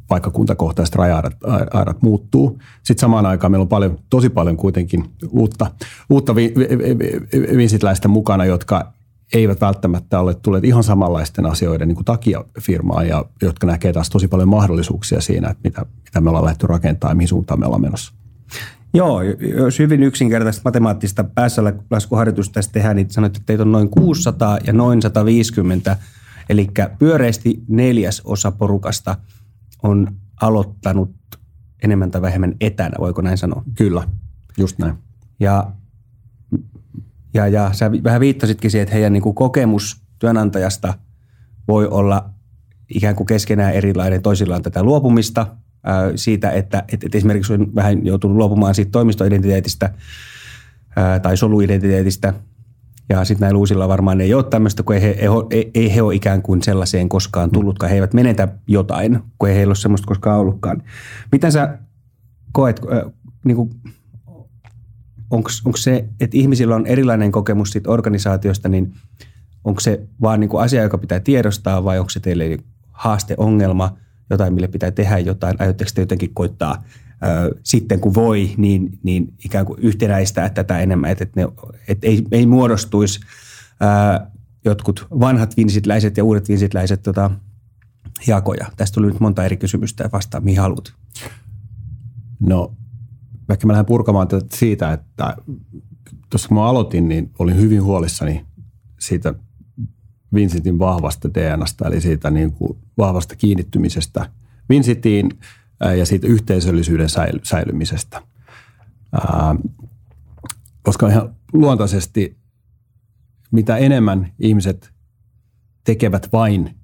[0.09, 2.59] paikkakuntakohtaiset raja-aidat muuttuu.
[2.83, 5.71] Sitten samaan aikaan meillä on paljon, tosi paljon kuitenkin uutta,
[6.11, 8.93] uutta vi, vi, vi, vinsitläistä mukana, jotka
[9.35, 14.11] eivät välttämättä ole tulleet ihan samanlaisten asioiden niin kuin takia firmaan, ja jotka näkee taas
[14.11, 17.67] tosi paljon mahdollisuuksia siinä, että mitä, mitä me ollaan lähdetty rakentamaan ja mihin suuntaan me
[17.67, 18.12] ollaan menossa.
[18.95, 19.23] Joo,
[19.59, 24.73] jos hyvin yksinkertaista matemaattista päässälaskuharjoitusta tässä tehdään, niin sanoit, että teitä on noin 600 ja
[24.73, 25.97] noin 150,
[26.49, 29.17] eli pyöreästi neljäs osa porukasta
[29.83, 31.15] on aloittanut
[31.83, 33.62] enemmän tai vähemmän etänä, voiko näin sanoa?
[33.75, 34.09] Kyllä,
[34.59, 34.95] just näin.
[35.41, 35.73] Ja
[37.37, 40.94] ja, ja sä vähän viittasitkin siihen, että heidän niin kuin kokemus työnantajasta
[41.68, 42.31] voi olla
[42.94, 44.22] ikään kuin keskenään erilainen.
[44.22, 45.46] Toisillaan tätä luopumista
[45.85, 49.94] ää, siitä, että, että, että esimerkiksi on vähän joutunut luopumaan siitä toimistoidentiteetistä
[50.96, 52.35] ää, tai soluidentiteetistä.
[53.09, 55.18] Ja sitten näillä uusilla varmaan ei ole tämmöistä, kun ei he,
[55.51, 57.90] ei, ei he ole ikään kuin sellaiseen koskaan tullutkaan.
[57.90, 60.83] He eivät menetä jotain, kun ei heillä ole semmoista koskaan ollutkaan.
[61.33, 61.79] Miten sä
[62.53, 63.12] koet, äh,
[63.44, 63.70] niin kuin
[65.31, 68.95] onko se, että ihmisillä on erilainen kokemus siitä organisaatiosta, niin
[69.65, 72.59] onko se vaan niin kuin asia, joka pitää tiedostaa vai onko se teille
[72.91, 73.97] haaste, ongelma,
[74.31, 75.57] jotain, mille pitää tehdä jotain?
[75.59, 76.85] Aiotteko te jotenkin koittaa
[77.25, 81.49] ö, sitten kun voi, niin, niin ikään kuin yhtenäistää tätä enemmän, että, että, ne,
[81.89, 83.21] että ei, ei muodostuisi
[83.83, 84.27] ö,
[84.65, 87.31] jotkut vanhat vinsitläiset ja uudet vinsitläiset tota,
[88.27, 88.67] jakoja.
[88.77, 90.93] Tästä tuli nyt monta eri kysymystä ja vastaa, mihin haluat.
[92.41, 92.75] No
[93.49, 95.37] vaikka mä lähden purkamaan tätä siitä, että
[96.31, 98.47] tuossa kun mä aloitin, niin olin hyvin huolissani
[99.01, 99.35] siitä
[100.35, 104.31] Vincentin vahvasta DNAsta, eli siitä niin kuin vahvasta kiinnittymisestä
[104.69, 105.31] Vincentiin
[105.99, 107.09] ja siitä yhteisöllisyyden
[107.43, 108.23] säilymisestä.
[110.83, 112.37] Koska ihan luontaisesti,
[113.51, 114.93] mitä enemmän ihmiset
[115.85, 116.77] tekevät vain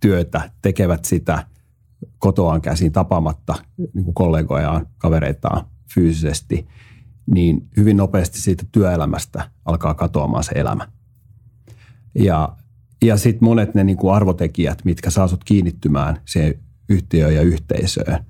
[0.00, 1.46] työtä, tekevät sitä
[2.18, 3.54] kotoaan käsin tapaamatta
[3.94, 6.68] niin kuin kollegojaan, kavereitaan fyysisesti,
[7.26, 10.88] niin hyvin nopeasti siitä työelämästä alkaa katoamaan se elämä.
[12.14, 12.56] Ja,
[13.02, 16.54] ja sitten monet ne niin kuin arvotekijät, mitkä saa sut kiinnittymään siihen
[16.88, 18.24] yhtiöön ja yhteisöön,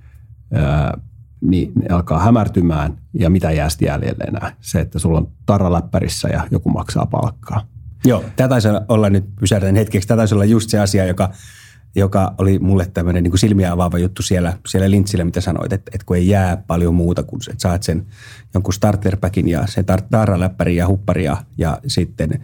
[0.53, 1.01] ää,
[1.40, 4.57] niin ne alkaa hämärtymään ja mitä jää sitten jäljelle enää.
[4.61, 7.67] Se, että sulla on tarra läppärissä ja joku maksaa palkkaa.
[8.05, 11.31] Joo, tämä taisi olla nyt, pysähdän hetkeksi, tämä taisi olla just se asia, joka,
[11.96, 15.90] joka oli mulle tämmöinen niin kuin silmiä avaava juttu siellä, siellä Lintsillä, mitä sanoit, että,
[15.94, 18.07] että kun ei jää paljon muuta kuin että saat sen
[18.54, 22.42] jonkun starterpackin ja sen tar- läppärin ja hupparia ja sitten,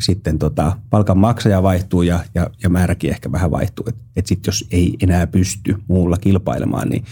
[0.00, 3.84] sitten tota, palkan maksaja vaihtuu ja, ja, ja määräkin ehkä vähän vaihtuu.
[3.88, 7.04] Että et sitten jos ei enää pysty muulla kilpailemaan, niin,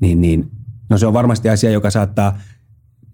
[0.00, 0.50] niin, niin
[0.90, 2.38] no se on varmasti asia, joka saattaa–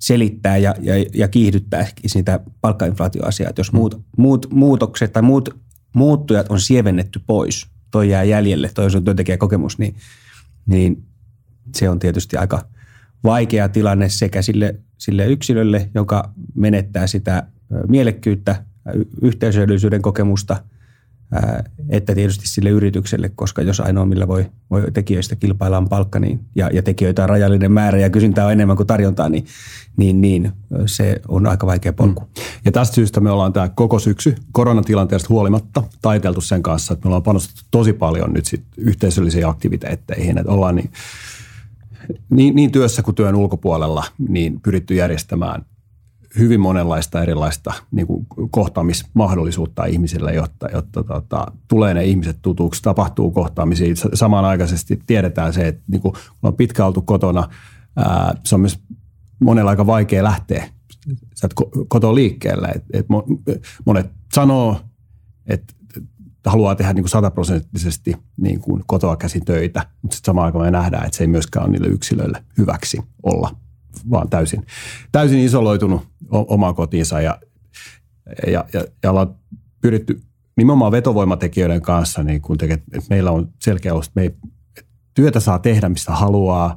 [0.02, 3.50] selittää ja, ja, ja kiihdyttää sitä palkkainflaatioasiaa.
[3.50, 5.62] Että jos muut, muut muutokset tai muut
[5.94, 9.96] muuttujat on sievennetty pois, toi jää jäljelle, toi on sun työntekijäkokemus, niin,
[10.66, 11.05] niin
[11.74, 12.64] se on tietysti aika
[13.24, 17.46] vaikea tilanne sekä sille, sille yksilölle, joka menettää sitä
[17.88, 18.64] mielekkyyttä,
[19.22, 20.57] yhteisöllisyyden kokemusta–
[21.88, 26.40] että tietysti sille yritykselle, koska jos ainoa millä voi, voi tekijöistä kilpailla on palkka niin,
[26.54, 29.44] ja, ja tekijöitä on rajallinen määrä ja kysyntää on enemmän kuin tarjontaa, niin,
[29.96, 30.52] niin, niin
[30.86, 32.20] se on aika vaikea polku.
[32.20, 32.42] Mm.
[32.64, 37.08] Ja tästä syystä me ollaan tämä koko syksy koronatilanteesta huolimatta taiteltu sen kanssa, että me
[37.08, 40.90] ollaan panostettu tosi paljon nyt sit yhteisöllisiin aktiviteetteihin, että ollaan niin,
[42.30, 45.64] niin, niin työssä kuin työn ulkopuolella niin pyritty järjestämään
[46.38, 53.30] hyvin monenlaista erilaista niin kuin kohtaamismahdollisuutta ihmisille, jotta, jotta tota, tulee ne ihmiset tutuksi, tapahtuu
[53.30, 53.94] kohtaamisia.
[54.14, 57.48] Samanaikaisesti tiedetään se, että niin kuin, kun on pitkä oltu kotona,
[57.96, 58.78] ää, se on myös
[59.40, 60.68] monella aika vaikea lähteä
[61.34, 61.54] sieltä
[61.88, 62.68] kotoa liikkeelle.
[62.68, 63.06] Et, et
[63.86, 64.80] monet sanoo,
[65.46, 65.74] että
[66.46, 70.70] haluaa tehdä niin kuin sataprosenttisesti niin kuin kotoa käsin töitä, mutta sitten samaan aikaan me
[70.70, 73.56] nähdään, että se ei myöskään ole niille yksilöille hyväksi olla
[74.11, 74.66] vaan täysin,
[75.12, 77.38] täysin isoloitunut omaan kotiinsa ja,
[78.46, 79.35] ja, ja, ja ollaan
[79.81, 80.20] pyritty
[80.57, 84.31] nimenomaan vetovoimatekijöiden kanssa, niin kun teke, että meillä on selkeä että me ei,
[85.14, 86.76] työtä saa tehdä, mistä haluaa,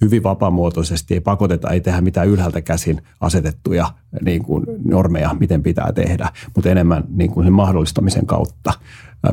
[0.00, 3.92] hyvin vapaamuotoisesti, ei pakoteta, ei tehdä mitään ylhäältä käsin asetettuja
[4.24, 8.72] niin kuin normeja, miten pitää tehdä, mutta enemmän niin kuin sen mahdollistamisen kautta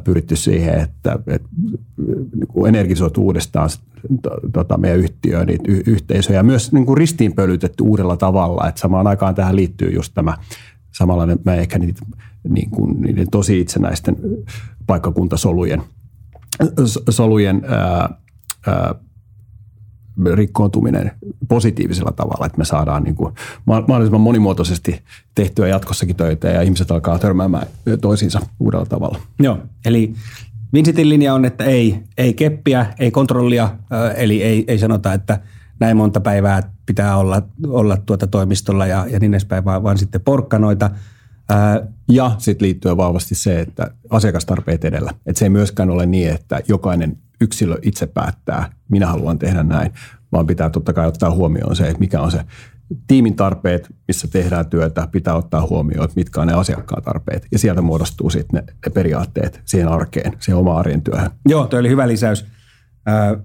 [0.03, 1.49] pyritty siihen, että, että
[2.35, 3.69] niin kuin energisoitu uudestaan
[4.53, 9.35] tota, meidän yhtiöä, niitä y- yhteisöjä, myös niin kuin ristiinpölytetty uudella tavalla, että samaan aikaan
[9.35, 10.37] tähän liittyy just tämä
[10.91, 12.05] samanlainen, mä ehkä niitä,
[12.49, 14.15] niin kuin, niiden tosi itsenäisten
[14.87, 15.81] paikkakuntasolujen
[17.09, 18.09] solujen ää,
[18.67, 18.95] ää,
[20.33, 21.11] rikkoontuminen
[21.47, 23.33] positiivisella tavalla, että me saadaan niin kuin
[23.65, 25.01] mahdollisimman monimuotoisesti
[25.35, 27.67] tehtyä jatkossakin töitä ja ihmiset alkaa törmäämään
[28.01, 29.19] toisiinsa uudella tavalla.
[29.39, 30.13] Joo, eli
[30.73, 33.69] Vincentin linja on, että ei, ei keppiä, ei kontrollia,
[34.15, 35.39] eli ei, ei sanota, että
[35.79, 40.21] näin monta päivää pitää olla, olla tuota toimistolla ja, ja niin edespäin, vaan, vaan sitten
[40.21, 40.89] porkkanoita.
[42.09, 45.11] Ja sitten liittyy vahvasti se, että asiakastarpeet edellä.
[45.25, 49.91] Että se ei myöskään ole niin, että jokainen yksilö itse päättää, minä haluan tehdä näin,
[50.31, 52.39] vaan pitää totta kai ottaa huomioon se, että mikä on se
[53.07, 57.47] tiimin tarpeet, missä tehdään työtä, pitää ottaa huomioon, että mitkä on ne asiakkaan tarpeet.
[57.51, 61.31] Ja sieltä muodostuu sitten ne, ne periaatteet siihen arkeen, siihen omaan arjen työhön.
[61.49, 62.45] Joo, tuo oli hyvä lisäys.
[63.07, 63.43] Äh,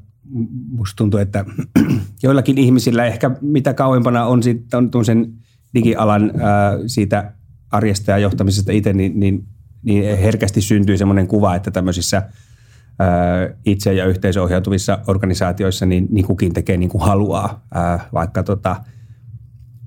[0.70, 1.44] musta tuntuu, että
[2.22, 5.32] joillakin ihmisillä ehkä mitä kauempana on, sit, on sen
[5.74, 6.40] digialan äh,
[6.86, 7.32] siitä
[7.70, 9.44] arjesta ja johtamisesta itse, niin, niin,
[9.82, 12.22] niin herkästi syntyy semmoinen kuva, että tämmöisissä–
[13.66, 17.66] itse- ja yhteisöohjautuvissa organisaatioissa, niin, niin kukin tekee niin kuin haluaa,
[18.14, 18.76] vaikka, tota,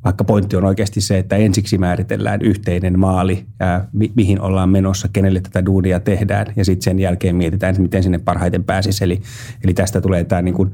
[0.03, 3.45] vaikka pointti on oikeasti se, että ensiksi määritellään yhteinen maali,
[3.93, 8.17] mi- mihin ollaan menossa, kenelle tätä duunia tehdään, ja sitten sen jälkeen mietitään, miten sinne
[8.17, 9.03] parhaiten pääsisi.
[9.03, 9.21] Eli,
[9.63, 10.71] eli tästä tulee tämä niin kuin,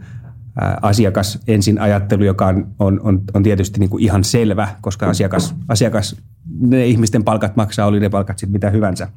[0.81, 5.55] asiakas ensin ajattelu, joka on, on, on, on tietysti niin kuin ihan selvä, koska asiakas,
[5.67, 6.15] asiakas,
[6.59, 9.07] ne ihmisten palkat maksaa, oli ne palkat sitten mitä hyvänsä.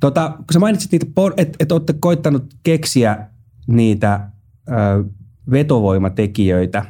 [0.00, 1.06] Tota, kun sä mainitsit niitä,
[1.36, 3.26] että et olette koittanut keksiä
[3.66, 4.30] niitä
[4.68, 5.04] ö,
[5.50, 6.84] vetovoimatekijöitä,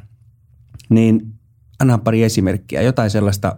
[0.89, 1.39] niin
[1.79, 3.57] anna pari esimerkkiä, jotain sellaista,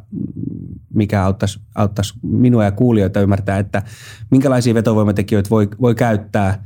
[0.94, 3.82] mikä auttaisi, auttaisi minua ja kuulijoita ymmärtää, että
[4.30, 6.64] minkälaisia vetovoimatekijöitä voi, voi käyttää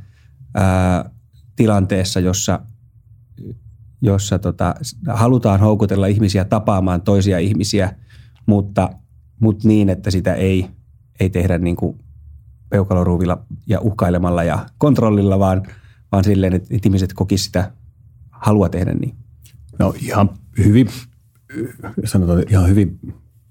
[0.53, 1.09] ää,
[1.55, 2.59] tilanteessa, jossa,
[4.01, 4.75] jossa tota,
[5.07, 7.95] halutaan houkutella ihmisiä tapaamaan toisia ihmisiä,
[8.45, 8.89] mutta,
[9.39, 10.67] mutta niin, että sitä ei,
[11.19, 11.99] ei tehdä niin kuin
[12.69, 15.67] peukaloruuvilla ja uhkailemalla ja kontrollilla, vaan,
[16.11, 17.71] vaan silleen, että, ihmiset kokisivat sitä
[18.31, 19.15] halua tehdä niin.
[19.79, 20.87] No ihan hyvin,
[22.05, 22.99] sanotaan ihan hyvin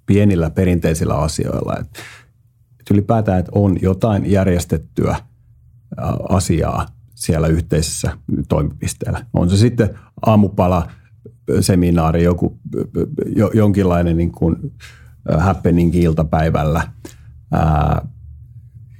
[0.06, 1.76] pienillä perinteisillä asioilla.
[1.80, 2.00] Että,
[2.90, 5.16] ylipäätään, että on jotain järjestettyä
[6.28, 9.26] asiaa siellä yhteisessä toimipisteellä.
[9.32, 10.88] On se sitten aamupala,
[11.60, 12.58] seminaari, joku,
[13.54, 14.72] jonkinlainen niin kuin
[15.38, 16.88] happening iltapäivällä.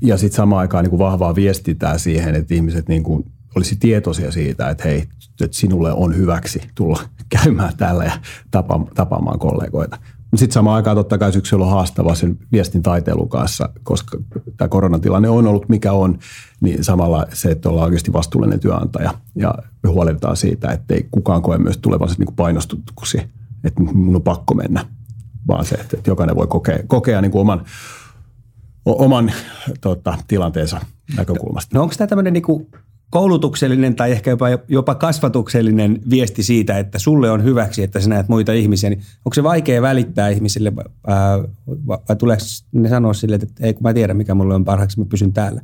[0.04, 3.24] Ja sitten samaan aikaan niin kuin vahvaa viestitään siihen, että ihmiset niin kuin
[3.56, 5.04] olisi tietoisia siitä, että hei,
[5.40, 7.00] että sinulle on hyväksi tulla
[7.42, 8.12] käymään täällä ja
[8.94, 9.98] tapaamaan kollegoita.
[10.34, 14.18] Sitten samaan aikaan totta kai syksy on haastava sen viestin taiteilun kanssa, koska
[14.56, 16.18] tämä koronatilanne on ollut mikä on,
[16.60, 21.42] niin samalla se, että ollaan oikeasti vastuullinen työnantaja ja me huolehditaan siitä, että ei kukaan
[21.42, 23.18] koe myös tulevansa niin painostutuksi,
[23.64, 24.86] että minun on pakko mennä,
[25.48, 27.64] vaan se, että jokainen voi kokea, kokea niin kuin oman,
[28.84, 29.32] oman
[29.80, 30.80] tota, tilanteensa
[31.16, 31.76] näkökulmasta.
[31.76, 32.68] No onko tämä tämmöinen niin
[33.10, 38.28] koulutuksellinen tai ehkä jopa, jopa kasvatuksellinen viesti siitä, että sulle on hyväksi, että sä näet
[38.28, 40.72] muita ihmisiä, niin onko se vaikea välittää ihmisille
[41.06, 41.38] ää,
[41.86, 42.42] vai tuleeko
[42.72, 45.60] ne sanoa sille, että ei kun mä tiedän mikä mulle on parhaaksi, mä pysyn täällä?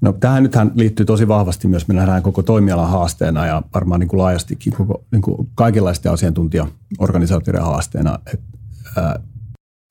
[0.00, 4.08] No tähän nythän liittyy tosi vahvasti myös, me nähdään koko toimialan haasteena ja varmaan niin
[4.08, 8.58] kuin laajastikin koko, niin kuin kaikenlaisten asiantuntijaorganisaatioiden haasteena, että
[8.96, 9.20] ää,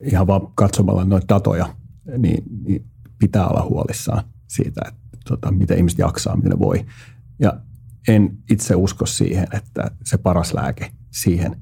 [0.04, 1.76] ihan vaan katsomalla noita datoja,
[2.18, 2.86] niin, niin
[3.20, 6.86] pitää olla huolissaan siitä, että tota, miten ihmiset jaksaa, miten ne voi.
[7.40, 7.60] Ja
[8.08, 11.56] en itse usko siihen, että se paras lääke siihen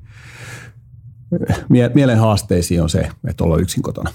[1.94, 4.12] mielen haasteisiin on se, että ollaan yksin kotona.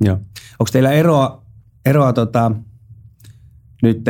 [0.00, 0.16] Joo.
[0.58, 1.42] Onko teillä eroa,
[1.84, 2.52] eroa tota,
[3.82, 4.04] nyt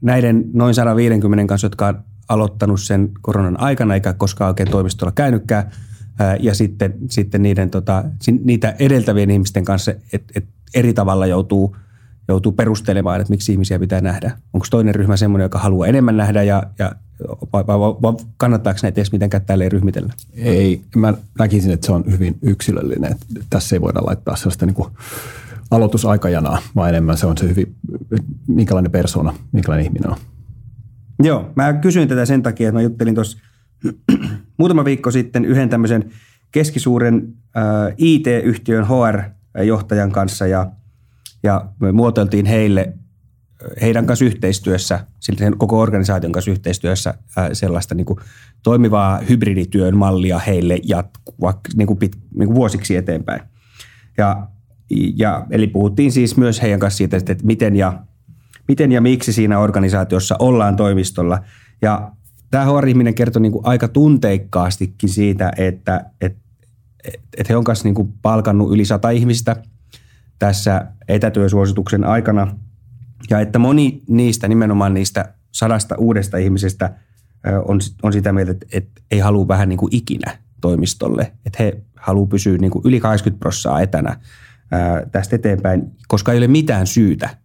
[0.00, 5.70] näiden noin 150 kanssa, jotka on aloittanut sen koronan aikana, eikä koskaan oikein toimistolla käynytkään,
[6.40, 8.04] ja sitten, sitten niiden, tota,
[8.44, 11.76] niitä edeltävien ihmisten kanssa, että et eri tavalla joutuu–
[12.28, 14.30] joutuu perustelemaan, että miksi ihmisiä pitää nähdä.
[14.52, 16.92] Onko toinen ryhmä semmoinen, joka haluaa enemmän nähdä ja, ja
[17.52, 20.12] vai, vai, vai kannattaako näitä edes mitenkään tälleen ryhmitellä?
[20.34, 23.16] Ei, mä näkisin, että se on hyvin yksilöllinen.
[23.50, 24.88] Tässä ei voida laittaa sellaista niin kuin
[25.70, 27.74] aloitusaikajanaa, vaan enemmän se on se hyvin,
[28.46, 30.16] minkälainen persona, minkälainen ihminen on.
[31.22, 33.38] Joo, mä kysyin tätä sen takia, että mä juttelin tuossa
[34.58, 36.10] muutama viikko sitten yhden tämmöisen
[36.52, 40.66] keskisuuren äh, IT-yhtiön HR-johtajan kanssa ja–
[41.46, 42.92] ja me muotoiltiin heille
[43.80, 47.14] heidän kanssa yhteistyössä, sen koko organisaation kanssa yhteistyössä
[47.52, 48.18] sellaista niin kuin
[48.62, 53.40] toimivaa hybridityön mallia heille jatkuva, niin kuin pit, niin kuin vuosiksi eteenpäin.
[54.18, 54.48] Ja,
[55.16, 58.02] ja, eli puhuttiin siis myös heidän kanssa siitä, että miten ja,
[58.68, 61.38] miten ja miksi siinä organisaatiossa ollaan toimistolla.
[61.82, 62.12] Ja
[62.50, 66.40] tämä HR-ihminen kertoi niin kuin aika tunteikkaastikin siitä, että, että,
[67.04, 69.56] että he on kanssa niin kuin palkannut yli sata ihmistä–
[70.38, 72.56] tässä etätyösuosituksen aikana
[73.30, 76.94] ja että moni niistä, nimenomaan niistä sadasta uudesta ihmisestä
[77.64, 81.82] on, on sitä mieltä, että, että ei halua vähän niin kuin ikinä toimistolle, että he
[81.96, 84.20] haluaa pysyä niin kuin yli 80 prosenttia etänä
[84.70, 87.36] ää, tästä eteenpäin, koska ei ole mitään syytä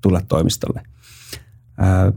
[0.00, 0.82] tulla toimistolle.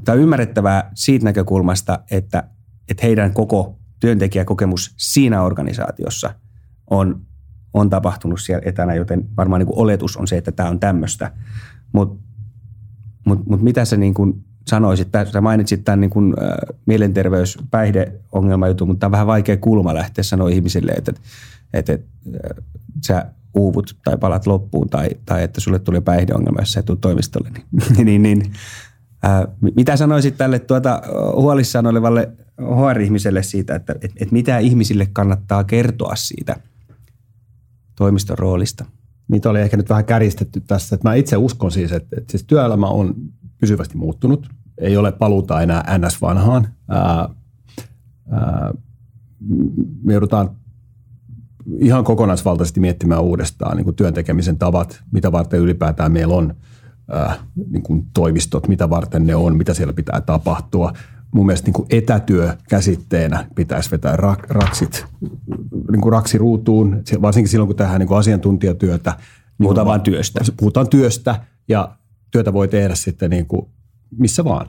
[0.06, 2.43] Tämä on ymmärrettävää siitä näkökulmasta, että,
[2.89, 6.34] että heidän koko työntekijäkokemus siinä organisaatiossa
[6.89, 7.26] on
[7.73, 11.32] on tapahtunut siellä etänä, joten varmaan niin kuin oletus on se, että tämä on tämmöistä.
[11.91, 12.23] Mutta
[13.26, 17.58] mut, mut mitä sä niin kuin sanoisit, sä mainitsit tämän niin kuin, äh, mielenterveys
[18.67, 21.13] jutun, mutta tämä on vähän vaikea kulma lähteä sanoa ihmisille, että,
[21.73, 22.08] että, että
[23.06, 26.97] sä uuvut tai palat loppuun tai, tai että sulle tulee päihdeongelma, jos sä et tule
[27.02, 27.49] toimistolle.
[27.49, 28.54] Niin, niin, niin,
[29.76, 31.02] mitä sanoisit tälle tuota,
[31.36, 32.32] huolissaan olevalle
[32.62, 36.56] HR-ihmiselle siitä, että, että, että mitä ihmisille kannattaa kertoa siitä–
[37.96, 38.86] toimiston roolista.
[39.28, 40.96] Niitä oli ehkä nyt vähän käristetty tässä.
[40.96, 43.16] Että mä itse uskon siis, että, että siis työelämä on
[43.58, 44.50] pysyvästi muuttunut.
[44.78, 46.68] Ei ole paluuta enää NS-vanhaan.
[50.04, 50.50] Me joudutaan
[51.80, 56.56] ihan kokonaisvaltaisesti miettimään uudestaan niin kuin työn tekemisen tavat, mitä varten ylipäätään meillä on
[57.12, 57.36] ää,
[57.70, 60.93] niin kuin toimistot, mitä varten ne on, mitä siellä pitää tapahtua–
[61.34, 65.06] mun mielestä niin kuin etätyö käsitteenä pitäisi vetää rak, raksit
[65.91, 69.12] niin kuin raksiruutuun, varsinkin silloin kun tehdään niin kuin asiantuntijatyötä.
[69.12, 70.39] Niin puhutaan vain työstä.
[70.58, 71.95] Puhutaan työstä ja
[72.32, 73.66] työtä voi tehdä sitten niin kuin
[74.18, 74.68] missä vaan.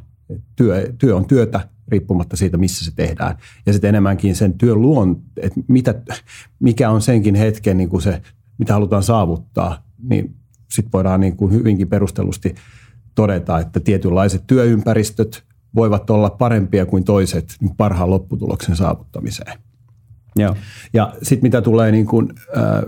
[0.57, 3.37] Työ, työ on työtä riippumatta siitä, missä se tehdään.
[3.67, 5.95] Ja sitten enemmänkin sen työn luon, että mitä,
[6.61, 8.23] mikä on senkin hetken niin kuin se,
[8.59, 10.37] mitä halutaan saavuttaa, niin
[10.75, 12.55] sitten voidaan niin kuin hyvinkin perustellusti
[13.15, 15.45] todeta, että tietynlaiset työympäristöt–
[15.75, 19.59] voivat olla parempia kuin toiset niin parhaan lopputuloksen saavuttamiseen.
[20.37, 20.57] Joo.
[20.93, 22.83] Ja sitten mitä tulee niin kuin, äh,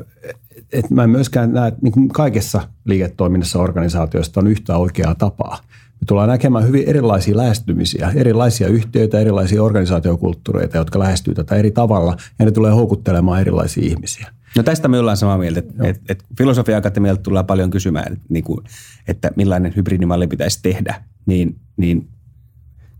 [0.73, 5.59] et mä en myöskään näe, että niin kaikessa liiketoiminnassa organisaatioista on yhtä oikeaa tapaa.
[6.01, 12.17] Me tullaan näkemään hyvin erilaisia lähestymisiä, erilaisia yhtiöitä, erilaisia organisaatiokulttuureita, jotka lähestyy tätä eri tavalla,
[12.39, 14.27] ja ne tulee houkuttelemaan erilaisia ihmisiä.
[14.57, 18.45] No tästä me ollaan samaa mieltä, että et, et Filosofia-akatemialta tullaan paljon kysymään, että, niin
[18.45, 18.61] kuin,
[19.09, 22.09] että millainen hybridimalli pitäisi tehdä, niin, niin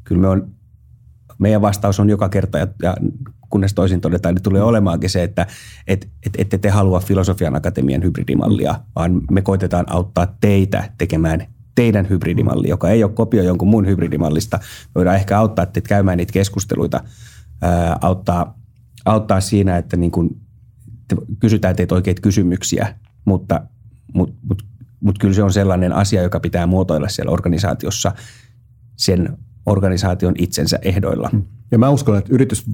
[0.05, 0.51] kyllä me on,
[1.39, 2.97] meidän vastaus on joka kerta, ja, ja
[3.51, 5.47] kunnes toisin todetaan, niin tulee olemaankin se, että
[5.87, 12.09] et, et, ette te halua Filosofian akatemian hybridimallia, vaan me koitetaan auttaa teitä tekemään teidän
[12.09, 14.57] hybridimalli, joka ei ole kopio jonkun muun hybridimallista.
[14.59, 17.01] Me voidaan ehkä auttaa teitä käymään niitä keskusteluita,
[17.63, 18.59] ää, auttaa,
[19.05, 20.46] auttaa siinä, että niin kun
[21.41, 22.95] kysytään teitä oikeita kysymyksiä,
[23.25, 23.61] mutta,
[24.15, 24.65] mutta, mutta,
[25.01, 28.13] mutta kyllä se on sellainen asia, joka pitää muotoilla siellä organisaatiossa
[28.97, 31.29] sen organisaation itsensä ehdoilla.
[31.33, 31.45] Hmm.
[31.71, 32.67] Ja mä uskon, että yritys,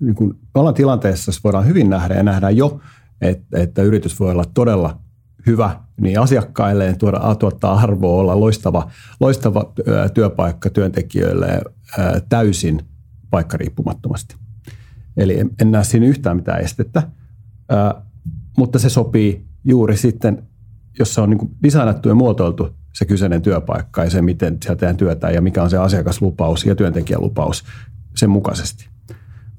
[0.00, 2.80] niin kun ollaan tilanteessa, jossa voidaan hyvin nähdä ja nähdään jo,
[3.20, 5.00] että, että yritys voi olla todella
[5.46, 8.90] hyvä niin asiakkaille, tuoda, tuottaa arvoa, olla loistava,
[9.20, 9.72] loistava
[10.14, 11.62] työpaikka työntekijöille
[12.28, 12.82] täysin
[13.30, 14.36] paikkariippumattomasti.
[15.16, 17.02] Eli en, en näe siinä yhtään mitään estettä,
[18.58, 20.42] mutta se sopii juuri sitten,
[20.98, 24.96] jos se on niin designattu ja muotoiltu se kyseinen työpaikka ja se, miten siellä tehdään
[24.96, 27.64] työtä ja mikä on se asiakaslupaus ja työntekijälupaus
[28.16, 28.88] sen mukaisesti.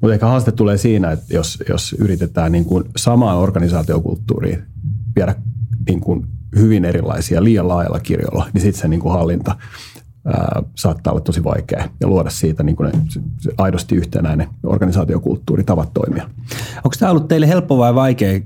[0.01, 4.63] Mutta ehkä haaste tulee siinä, että jos, jos yritetään niin kuin samaan organisaatiokulttuuriin
[5.15, 5.35] viedä
[5.87, 9.55] niin kuin hyvin erilaisia liian laajalla kirjolla, niin sitten se niin kuin hallinta
[10.75, 12.91] saattaa olla tosi vaikea ja luoda siitä niin kuin
[13.57, 16.29] aidosti yhtenäinen organisaatiokulttuuri, tavat toimia.
[16.75, 18.39] Onko tämä ollut teille helppo vai vaikea,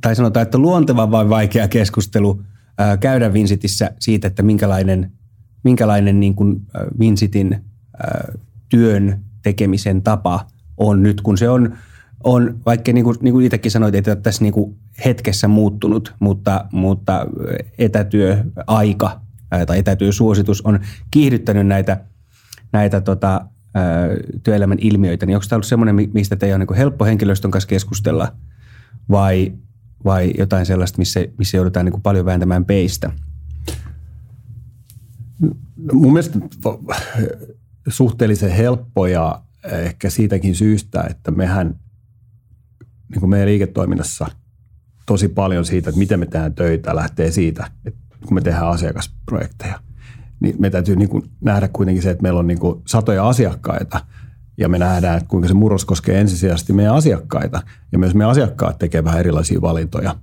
[0.00, 2.42] tai sanotaan, että luonteva vai vaikea keskustelu
[2.78, 5.12] ää, käydä Vinsitissä siitä, että minkälainen,
[5.62, 6.60] minkälainen niin kuin
[6.98, 7.64] Vinsitin
[7.98, 8.32] ää,
[8.68, 10.46] työn tekemisen tapa
[10.76, 11.72] on nyt, kun se on–
[12.24, 16.64] on, vaikka niin kuin, niin kuin itsekin sanoit, että tässä niin kuin hetkessä muuttunut, mutta,
[16.72, 17.26] mutta
[17.78, 19.20] etätyöaika
[19.66, 20.80] tai etätyösuositus on
[21.10, 22.04] kiihdyttänyt näitä,
[22.72, 23.46] näitä tota,
[24.42, 25.26] työelämän ilmiöitä.
[25.26, 28.32] Niin onko tämä ollut semmoinen, mistä teidän on niin helppo henkilöstön kanssa keskustella
[29.10, 29.52] vai,
[30.04, 33.12] vai jotain sellaista, missä, missä joudutaan niin paljon vääntämään peistä?
[35.76, 36.38] No, mun mielestä
[37.88, 41.74] suhteellisen helppo ja ehkä siitäkin syystä, että mehän
[43.08, 44.26] niin kuin meidän liiketoiminnassa
[45.06, 49.80] tosi paljon siitä, että miten me tehdään töitä, lähtee siitä, että kun me tehdään asiakasprojekteja,
[50.40, 54.00] niin me täytyy niin kuin nähdä kuitenkin se, että meillä on niin kuin satoja asiakkaita
[54.58, 57.62] ja me nähdään, että kuinka se murros koskee ensisijaisesti meidän asiakkaita
[57.92, 60.16] ja myös meidän asiakkaat tekevät vähän erilaisia valintoja.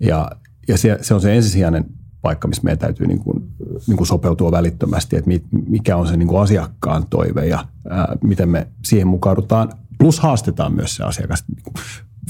[0.00, 0.30] Ja,
[0.68, 1.84] ja se, se on se ensisijainen
[2.22, 3.48] paikka, missä meidän täytyy niin kuin,
[3.86, 5.30] niin kuin sopeutua välittömästi, että
[5.68, 9.72] mikä on se niin kuin asiakkaan toive ja ää, miten me siihen mukaudutaan.
[9.98, 11.44] Plus haastetaan myös se asiakas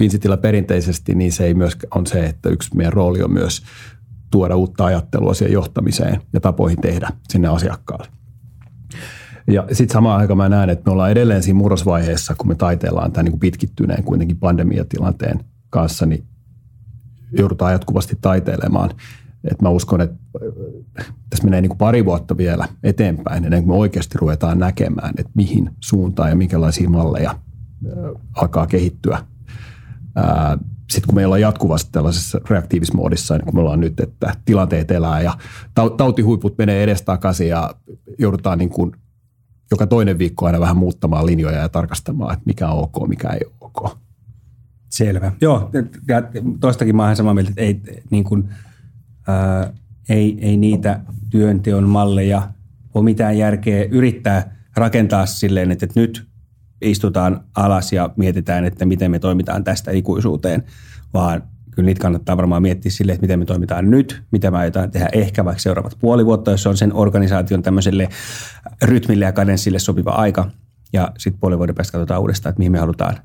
[0.01, 3.63] Vincitillä perinteisesti, niin se ei myöskään on se, että yksi meidän rooli on myös
[4.31, 8.07] tuoda uutta ajattelua siihen johtamiseen ja tapoihin tehdä sinne asiakkaalle.
[9.47, 13.13] Ja sitten samaan aikaan mä näen, että me ollaan edelleen siinä murrosvaiheessa, kun me taiteellaan
[13.13, 16.25] tämän niin pitkittyneen kuitenkin pandemiatilanteen kanssa, niin
[17.33, 18.91] joudutaan jatkuvasti taiteilemaan.
[19.51, 20.17] Et mä uskon, että
[21.31, 25.33] tässä menee niin kuin pari vuotta vielä eteenpäin, ennen kuin me oikeasti ruvetaan näkemään, että
[25.35, 27.35] mihin suuntaan ja minkälaisia malleja
[28.37, 29.25] alkaa kehittyä
[30.91, 35.21] sitten kun meillä on jatkuvasti tällaisessa reaktiivismoodissa, niin kuin me ollaan nyt, että tilanteet elää
[35.21, 35.39] ja
[35.97, 37.75] tautihuiput menee edestakaisin ja
[38.19, 38.93] joudutaan niin kuin
[39.71, 43.41] joka toinen viikko aina vähän muuttamaan linjoja ja tarkastamaan, että mikä on ok, mikä ei
[43.45, 43.99] ole ok.
[44.89, 45.33] Selvä.
[45.41, 45.71] Joo,
[46.09, 46.23] ja
[46.61, 48.49] toistakin mä olen samaa mieltä, että ei, niin kuin,
[49.27, 49.73] ää,
[50.09, 52.51] ei, ei niitä työnteon malleja
[52.95, 56.28] ole mitään järkeä yrittää rakentaa silleen, että, että nyt
[56.83, 60.65] istutaan alas ja mietitään, että miten me toimitaan tästä ikuisuuteen,
[61.15, 64.91] vaan kyllä niitä kannattaa varmaan miettiä sille, että miten me toimitaan nyt, mitä me aiotaan
[64.91, 68.09] tehdä ehkä vaikka seuraavat puoli vuotta, jos on sen organisaation tämmöiselle
[68.83, 70.51] rytmille ja kadenssille sopiva aika.
[70.93, 73.17] Ja sitten puoli vuoden päästä katsotaan uudestaan, että mihin me halutaan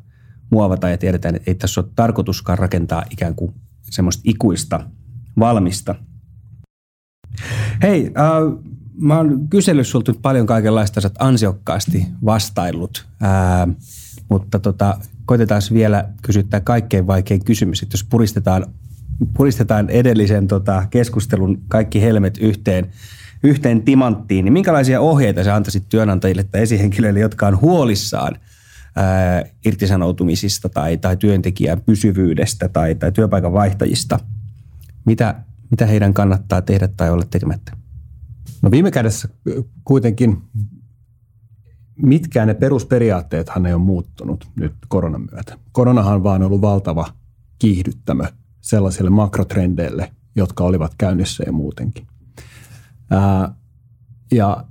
[0.51, 4.79] muovata ja tiedetään, että ei tässä ole tarkoituskaan rakentaa ikään kuin semmoista ikuista
[5.39, 5.95] valmista.
[7.83, 13.67] Hei, äh, mä oon kysellyt sulta nyt paljon kaikenlaista, sä ansiokkaasti vastaillut, ää,
[14.29, 18.65] mutta tota, koitetaan vielä kysyttää kaikkein vaikein kysymys, että jos puristetaan,
[19.33, 22.91] puristetaan edellisen tota, keskustelun kaikki helmet yhteen,
[23.43, 28.37] yhteen timanttiin, niin minkälaisia ohjeita sä antaisit työnantajille tai esihenkilöille, jotka on huolissaan
[28.95, 34.19] ää, irtisanoutumisista tai, tai työntekijän pysyvyydestä tai, tai työpaikan vaihtajista?
[35.05, 35.35] Mitä,
[35.71, 37.82] mitä heidän kannattaa tehdä tai olla tekemättä?
[38.63, 39.29] No viime kädessä
[39.83, 40.41] kuitenkin
[41.95, 45.57] mitkään ne perusperiaatteethan ei ole muuttunut nyt koronan myötä.
[45.71, 47.07] Koronahan on vaan ollut valtava
[47.59, 48.23] kiihdyttämö
[48.61, 52.07] sellaisille makrotrendeille, jotka olivat käynnissä jo muutenkin.
[53.09, 53.55] Ää,
[54.31, 54.65] ja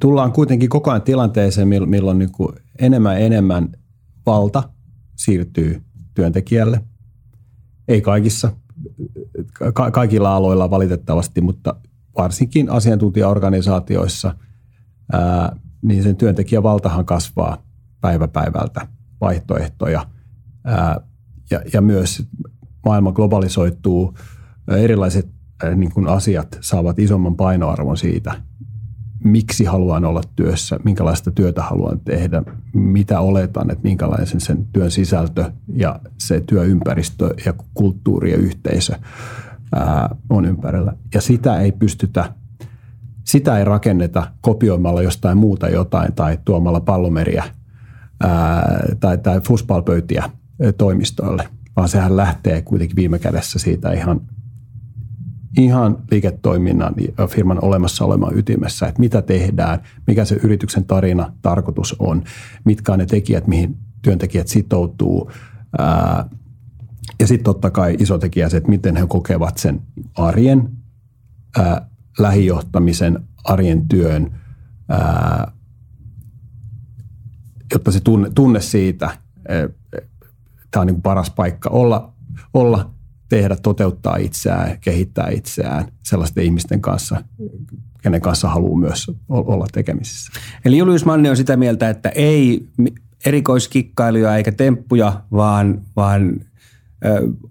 [0.00, 3.72] tullaan kuitenkin koko ajan tilanteeseen, milloin niin kuin enemmän ja enemmän
[4.26, 4.70] valta
[5.16, 5.82] siirtyy
[6.14, 6.80] työntekijälle.
[7.88, 8.52] Ei kaikissa,
[9.74, 11.74] ka- kaikilla aloilla valitettavasti, mutta
[12.18, 14.36] varsinkin asiantuntijaorganisaatioissa,
[15.82, 17.66] niin sen työntekijän valtahan kasvaa
[18.00, 18.86] päivä päivältä
[19.20, 20.06] vaihtoehtoja.
[21.50, 22.28] Ja, ja myös
[22.86, 24.14] maailma globalisoituu,
[24.68, 25.28] erilaiset
[25.76, 28.34] niin kuin asiat saavat isomman painoarvon siitä,
[29.24, 32.42] miksi haluan olla työssä, minkälaista työtä haluan tehdä,
[32.72, 38.94] mitä oletan, että minkälaisen sen työn sisältö ja se työympäristö ja kulttuuri ja yhteisö
[40.30, 40.92] on ympärillä.
[41.14, 42.32] Ja sitä ei pystytä,
[43.24, 47.44] sitä ei rakenneta kopioimalla jostain muuta jotain tai tuomalla pallomeriä
[48.20, 50.30] ää, tai, tai fuspalpöytiä
[50.78, 54.20] toimistoille, vaan sehän lähtee kuitenkin viime kädessä siitä ihan
[55.56, 61.96] ihan liiketoiminnan ja firman olemassa olevan ytimessä, että mitä tehdään, mikä se yrityksen tarina, tarkoitus
[61.98, 62.22] on,
[62.64, 65.30] mitkä on ne tekijät, mihin työntekijät sitoutuu.
[65.78, 66.28] Ää,
[67.26, 69.82] ja sitten totta kai iso tekijä se, että miten he kokevat sen
[70.14, 70.70] arjen,
[71.58, 74.40] ää, lähijohtamisen, arjen työn,
[74.88, 75.52] ää,
[77.72, 79.10] jotta se tunne, tunne siitä,
[80.70, 82.12] tämä on niin paras paikka olla,
[82.54, 82.90] olla
[83.28, 87.24] tehdä, toteuttaa itseään, kehittää itseään sellaisten ihmisten kanssa,
[88.02, 90.32] kenen kanssa haluaa myös olla tekemisissä.
[90.64, 92.68] Eli Julius Manni on sitä mieltä, että ei
[93.26, 96.40] erikoiskikkailuja eikä temppuja, vaan, vaan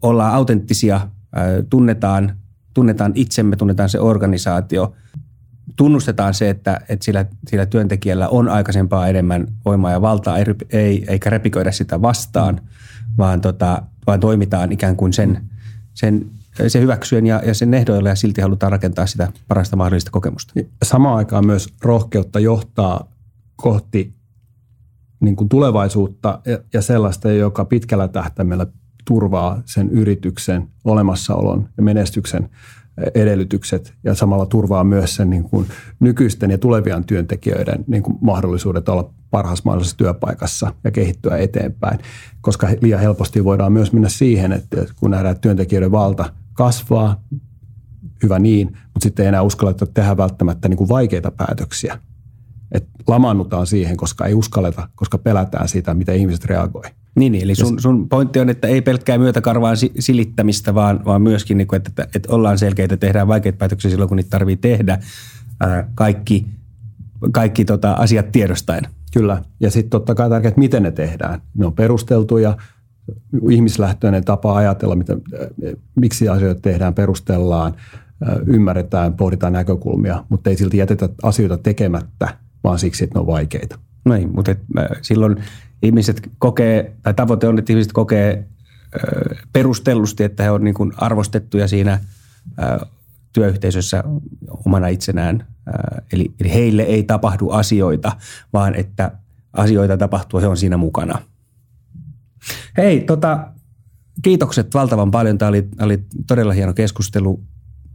[0.02, 1.08] ollaan autenttisia,
[1.70, 2.36] tunnetaan,
[2.74, 4.94] tunnetaan itsemme, tunnetaan se organisaatio,
[5.76, 11.06] tunnustetaan se, että, että sillä, sillä työntekijällä on aikaisempaa enemmän voimaa ja valtaa, ei, ei,
[11.08, 12.62] eikä repiköidä sitä vastaan,
[13.18, 15.42] vaan, tota, vaan toimitaan ikään kuin sen–
[15.96, 16.32] sen,
[16.68, 20.54] se hyväksyen ja, ja sen ehdoilla ja silti halutaan rakentaa sitä parasta mahdollista kokemusta.
[20.84, 23.12] Samaan aikaan myös rohkeutta johtaa
[23.56, 24.14] kohti
[25.20, 28.68] niin kuin tulevaisuutta ja, ja sellaista, joka pitkällä tähtäimellä
[29.06, 32.50] turvaa sen yrityksen olemassaolon ja menestyksen
[33.16, 35.68] edellytykset ja samalla turvaa myös sen niin kuin
[36.00, 42.00] nykyisten ja tulevien työntekijöiden niin kuin mahdollisuudet olla parhaassa mahdollisessa työpaikassa ja kehittyä eteenpäin.
[42.42, 47.24] Koska liian helposti voidaan myös mennä siihen, että kun nähdään, että työntekijöiden valta kasvaa,
[48.24, 52.00] hyvä niin, mutta sitten ei enää uskalleta tehdä välttämättä niin kuin vaikeita päätöksiä.
[52.72, 57.05] Et lamannutaan siihen, koska ei uskalleta, koska pelätään siitä, miten ihmiset reagoivat.
[57.16, 61.58] Niin, niin eli sun, sun pointti on, että ei pelkkää myötäkarvaan silittämistä, vaan, vaan myöskin,
[61.58, 65.00] niin kuin, että, että ollaan selkeitä, tehdään vaikeita päätöksiä silloin, kun niitä tarvii tehdä.
[65.60, 66.46] Ää, kaikki
[67.32, 68.84] kaikki tota, asiat tiedostaen.
[69.14, 71.42] Kyllä, ja sitten totta kai tärkeää, että miten ne tehdään.
[71.58, 72.58] Ne on perusteltuja,
[73.50, 75.18] ihmislähtöinen tapa ajatella, mitä,
[75.96, 77.76] miksi asioita tehdään, perustellaan,
[78.46, 83.80] ymmärretään, pohditaan näkökulmia, mutta ei silti jätetä asioita tekemättä, vaan siksi, että ne on vaikeita.
[84.06, 84.60] Noin, mutta et,
[85.02, 85.36] silloin
[85.86, 88.48] ihmiset kokee, tai tavoite on, että ihmiset kokee
[89.54, 92.00] perustellusti, että he on niin kuin arvostettuja siinä
[93.34, 94.04] työyhteisössä
[94.66, 95.48] omana itsenään.
[96.12, 98.18] Eli, heille ei tapahdu asioita,
[98.54, 99.12] vaan että
[99.54, 101.22] asioita tapahtuu, he on siinä mukana.
[102.78, 103.48] Hei, tota,
[104.22, 105.38] kiitokset valtavan paljon.
[105.38, 107.44] Tämä oli, oli todella hieno keskustelu.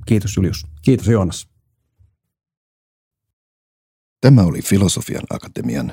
[0.07, 0.67] Kiitos Julius.
[0.83, 1.49] Kiitos Joonas.
[4.21, 5.93] Tämä oli Filosofian Akatemian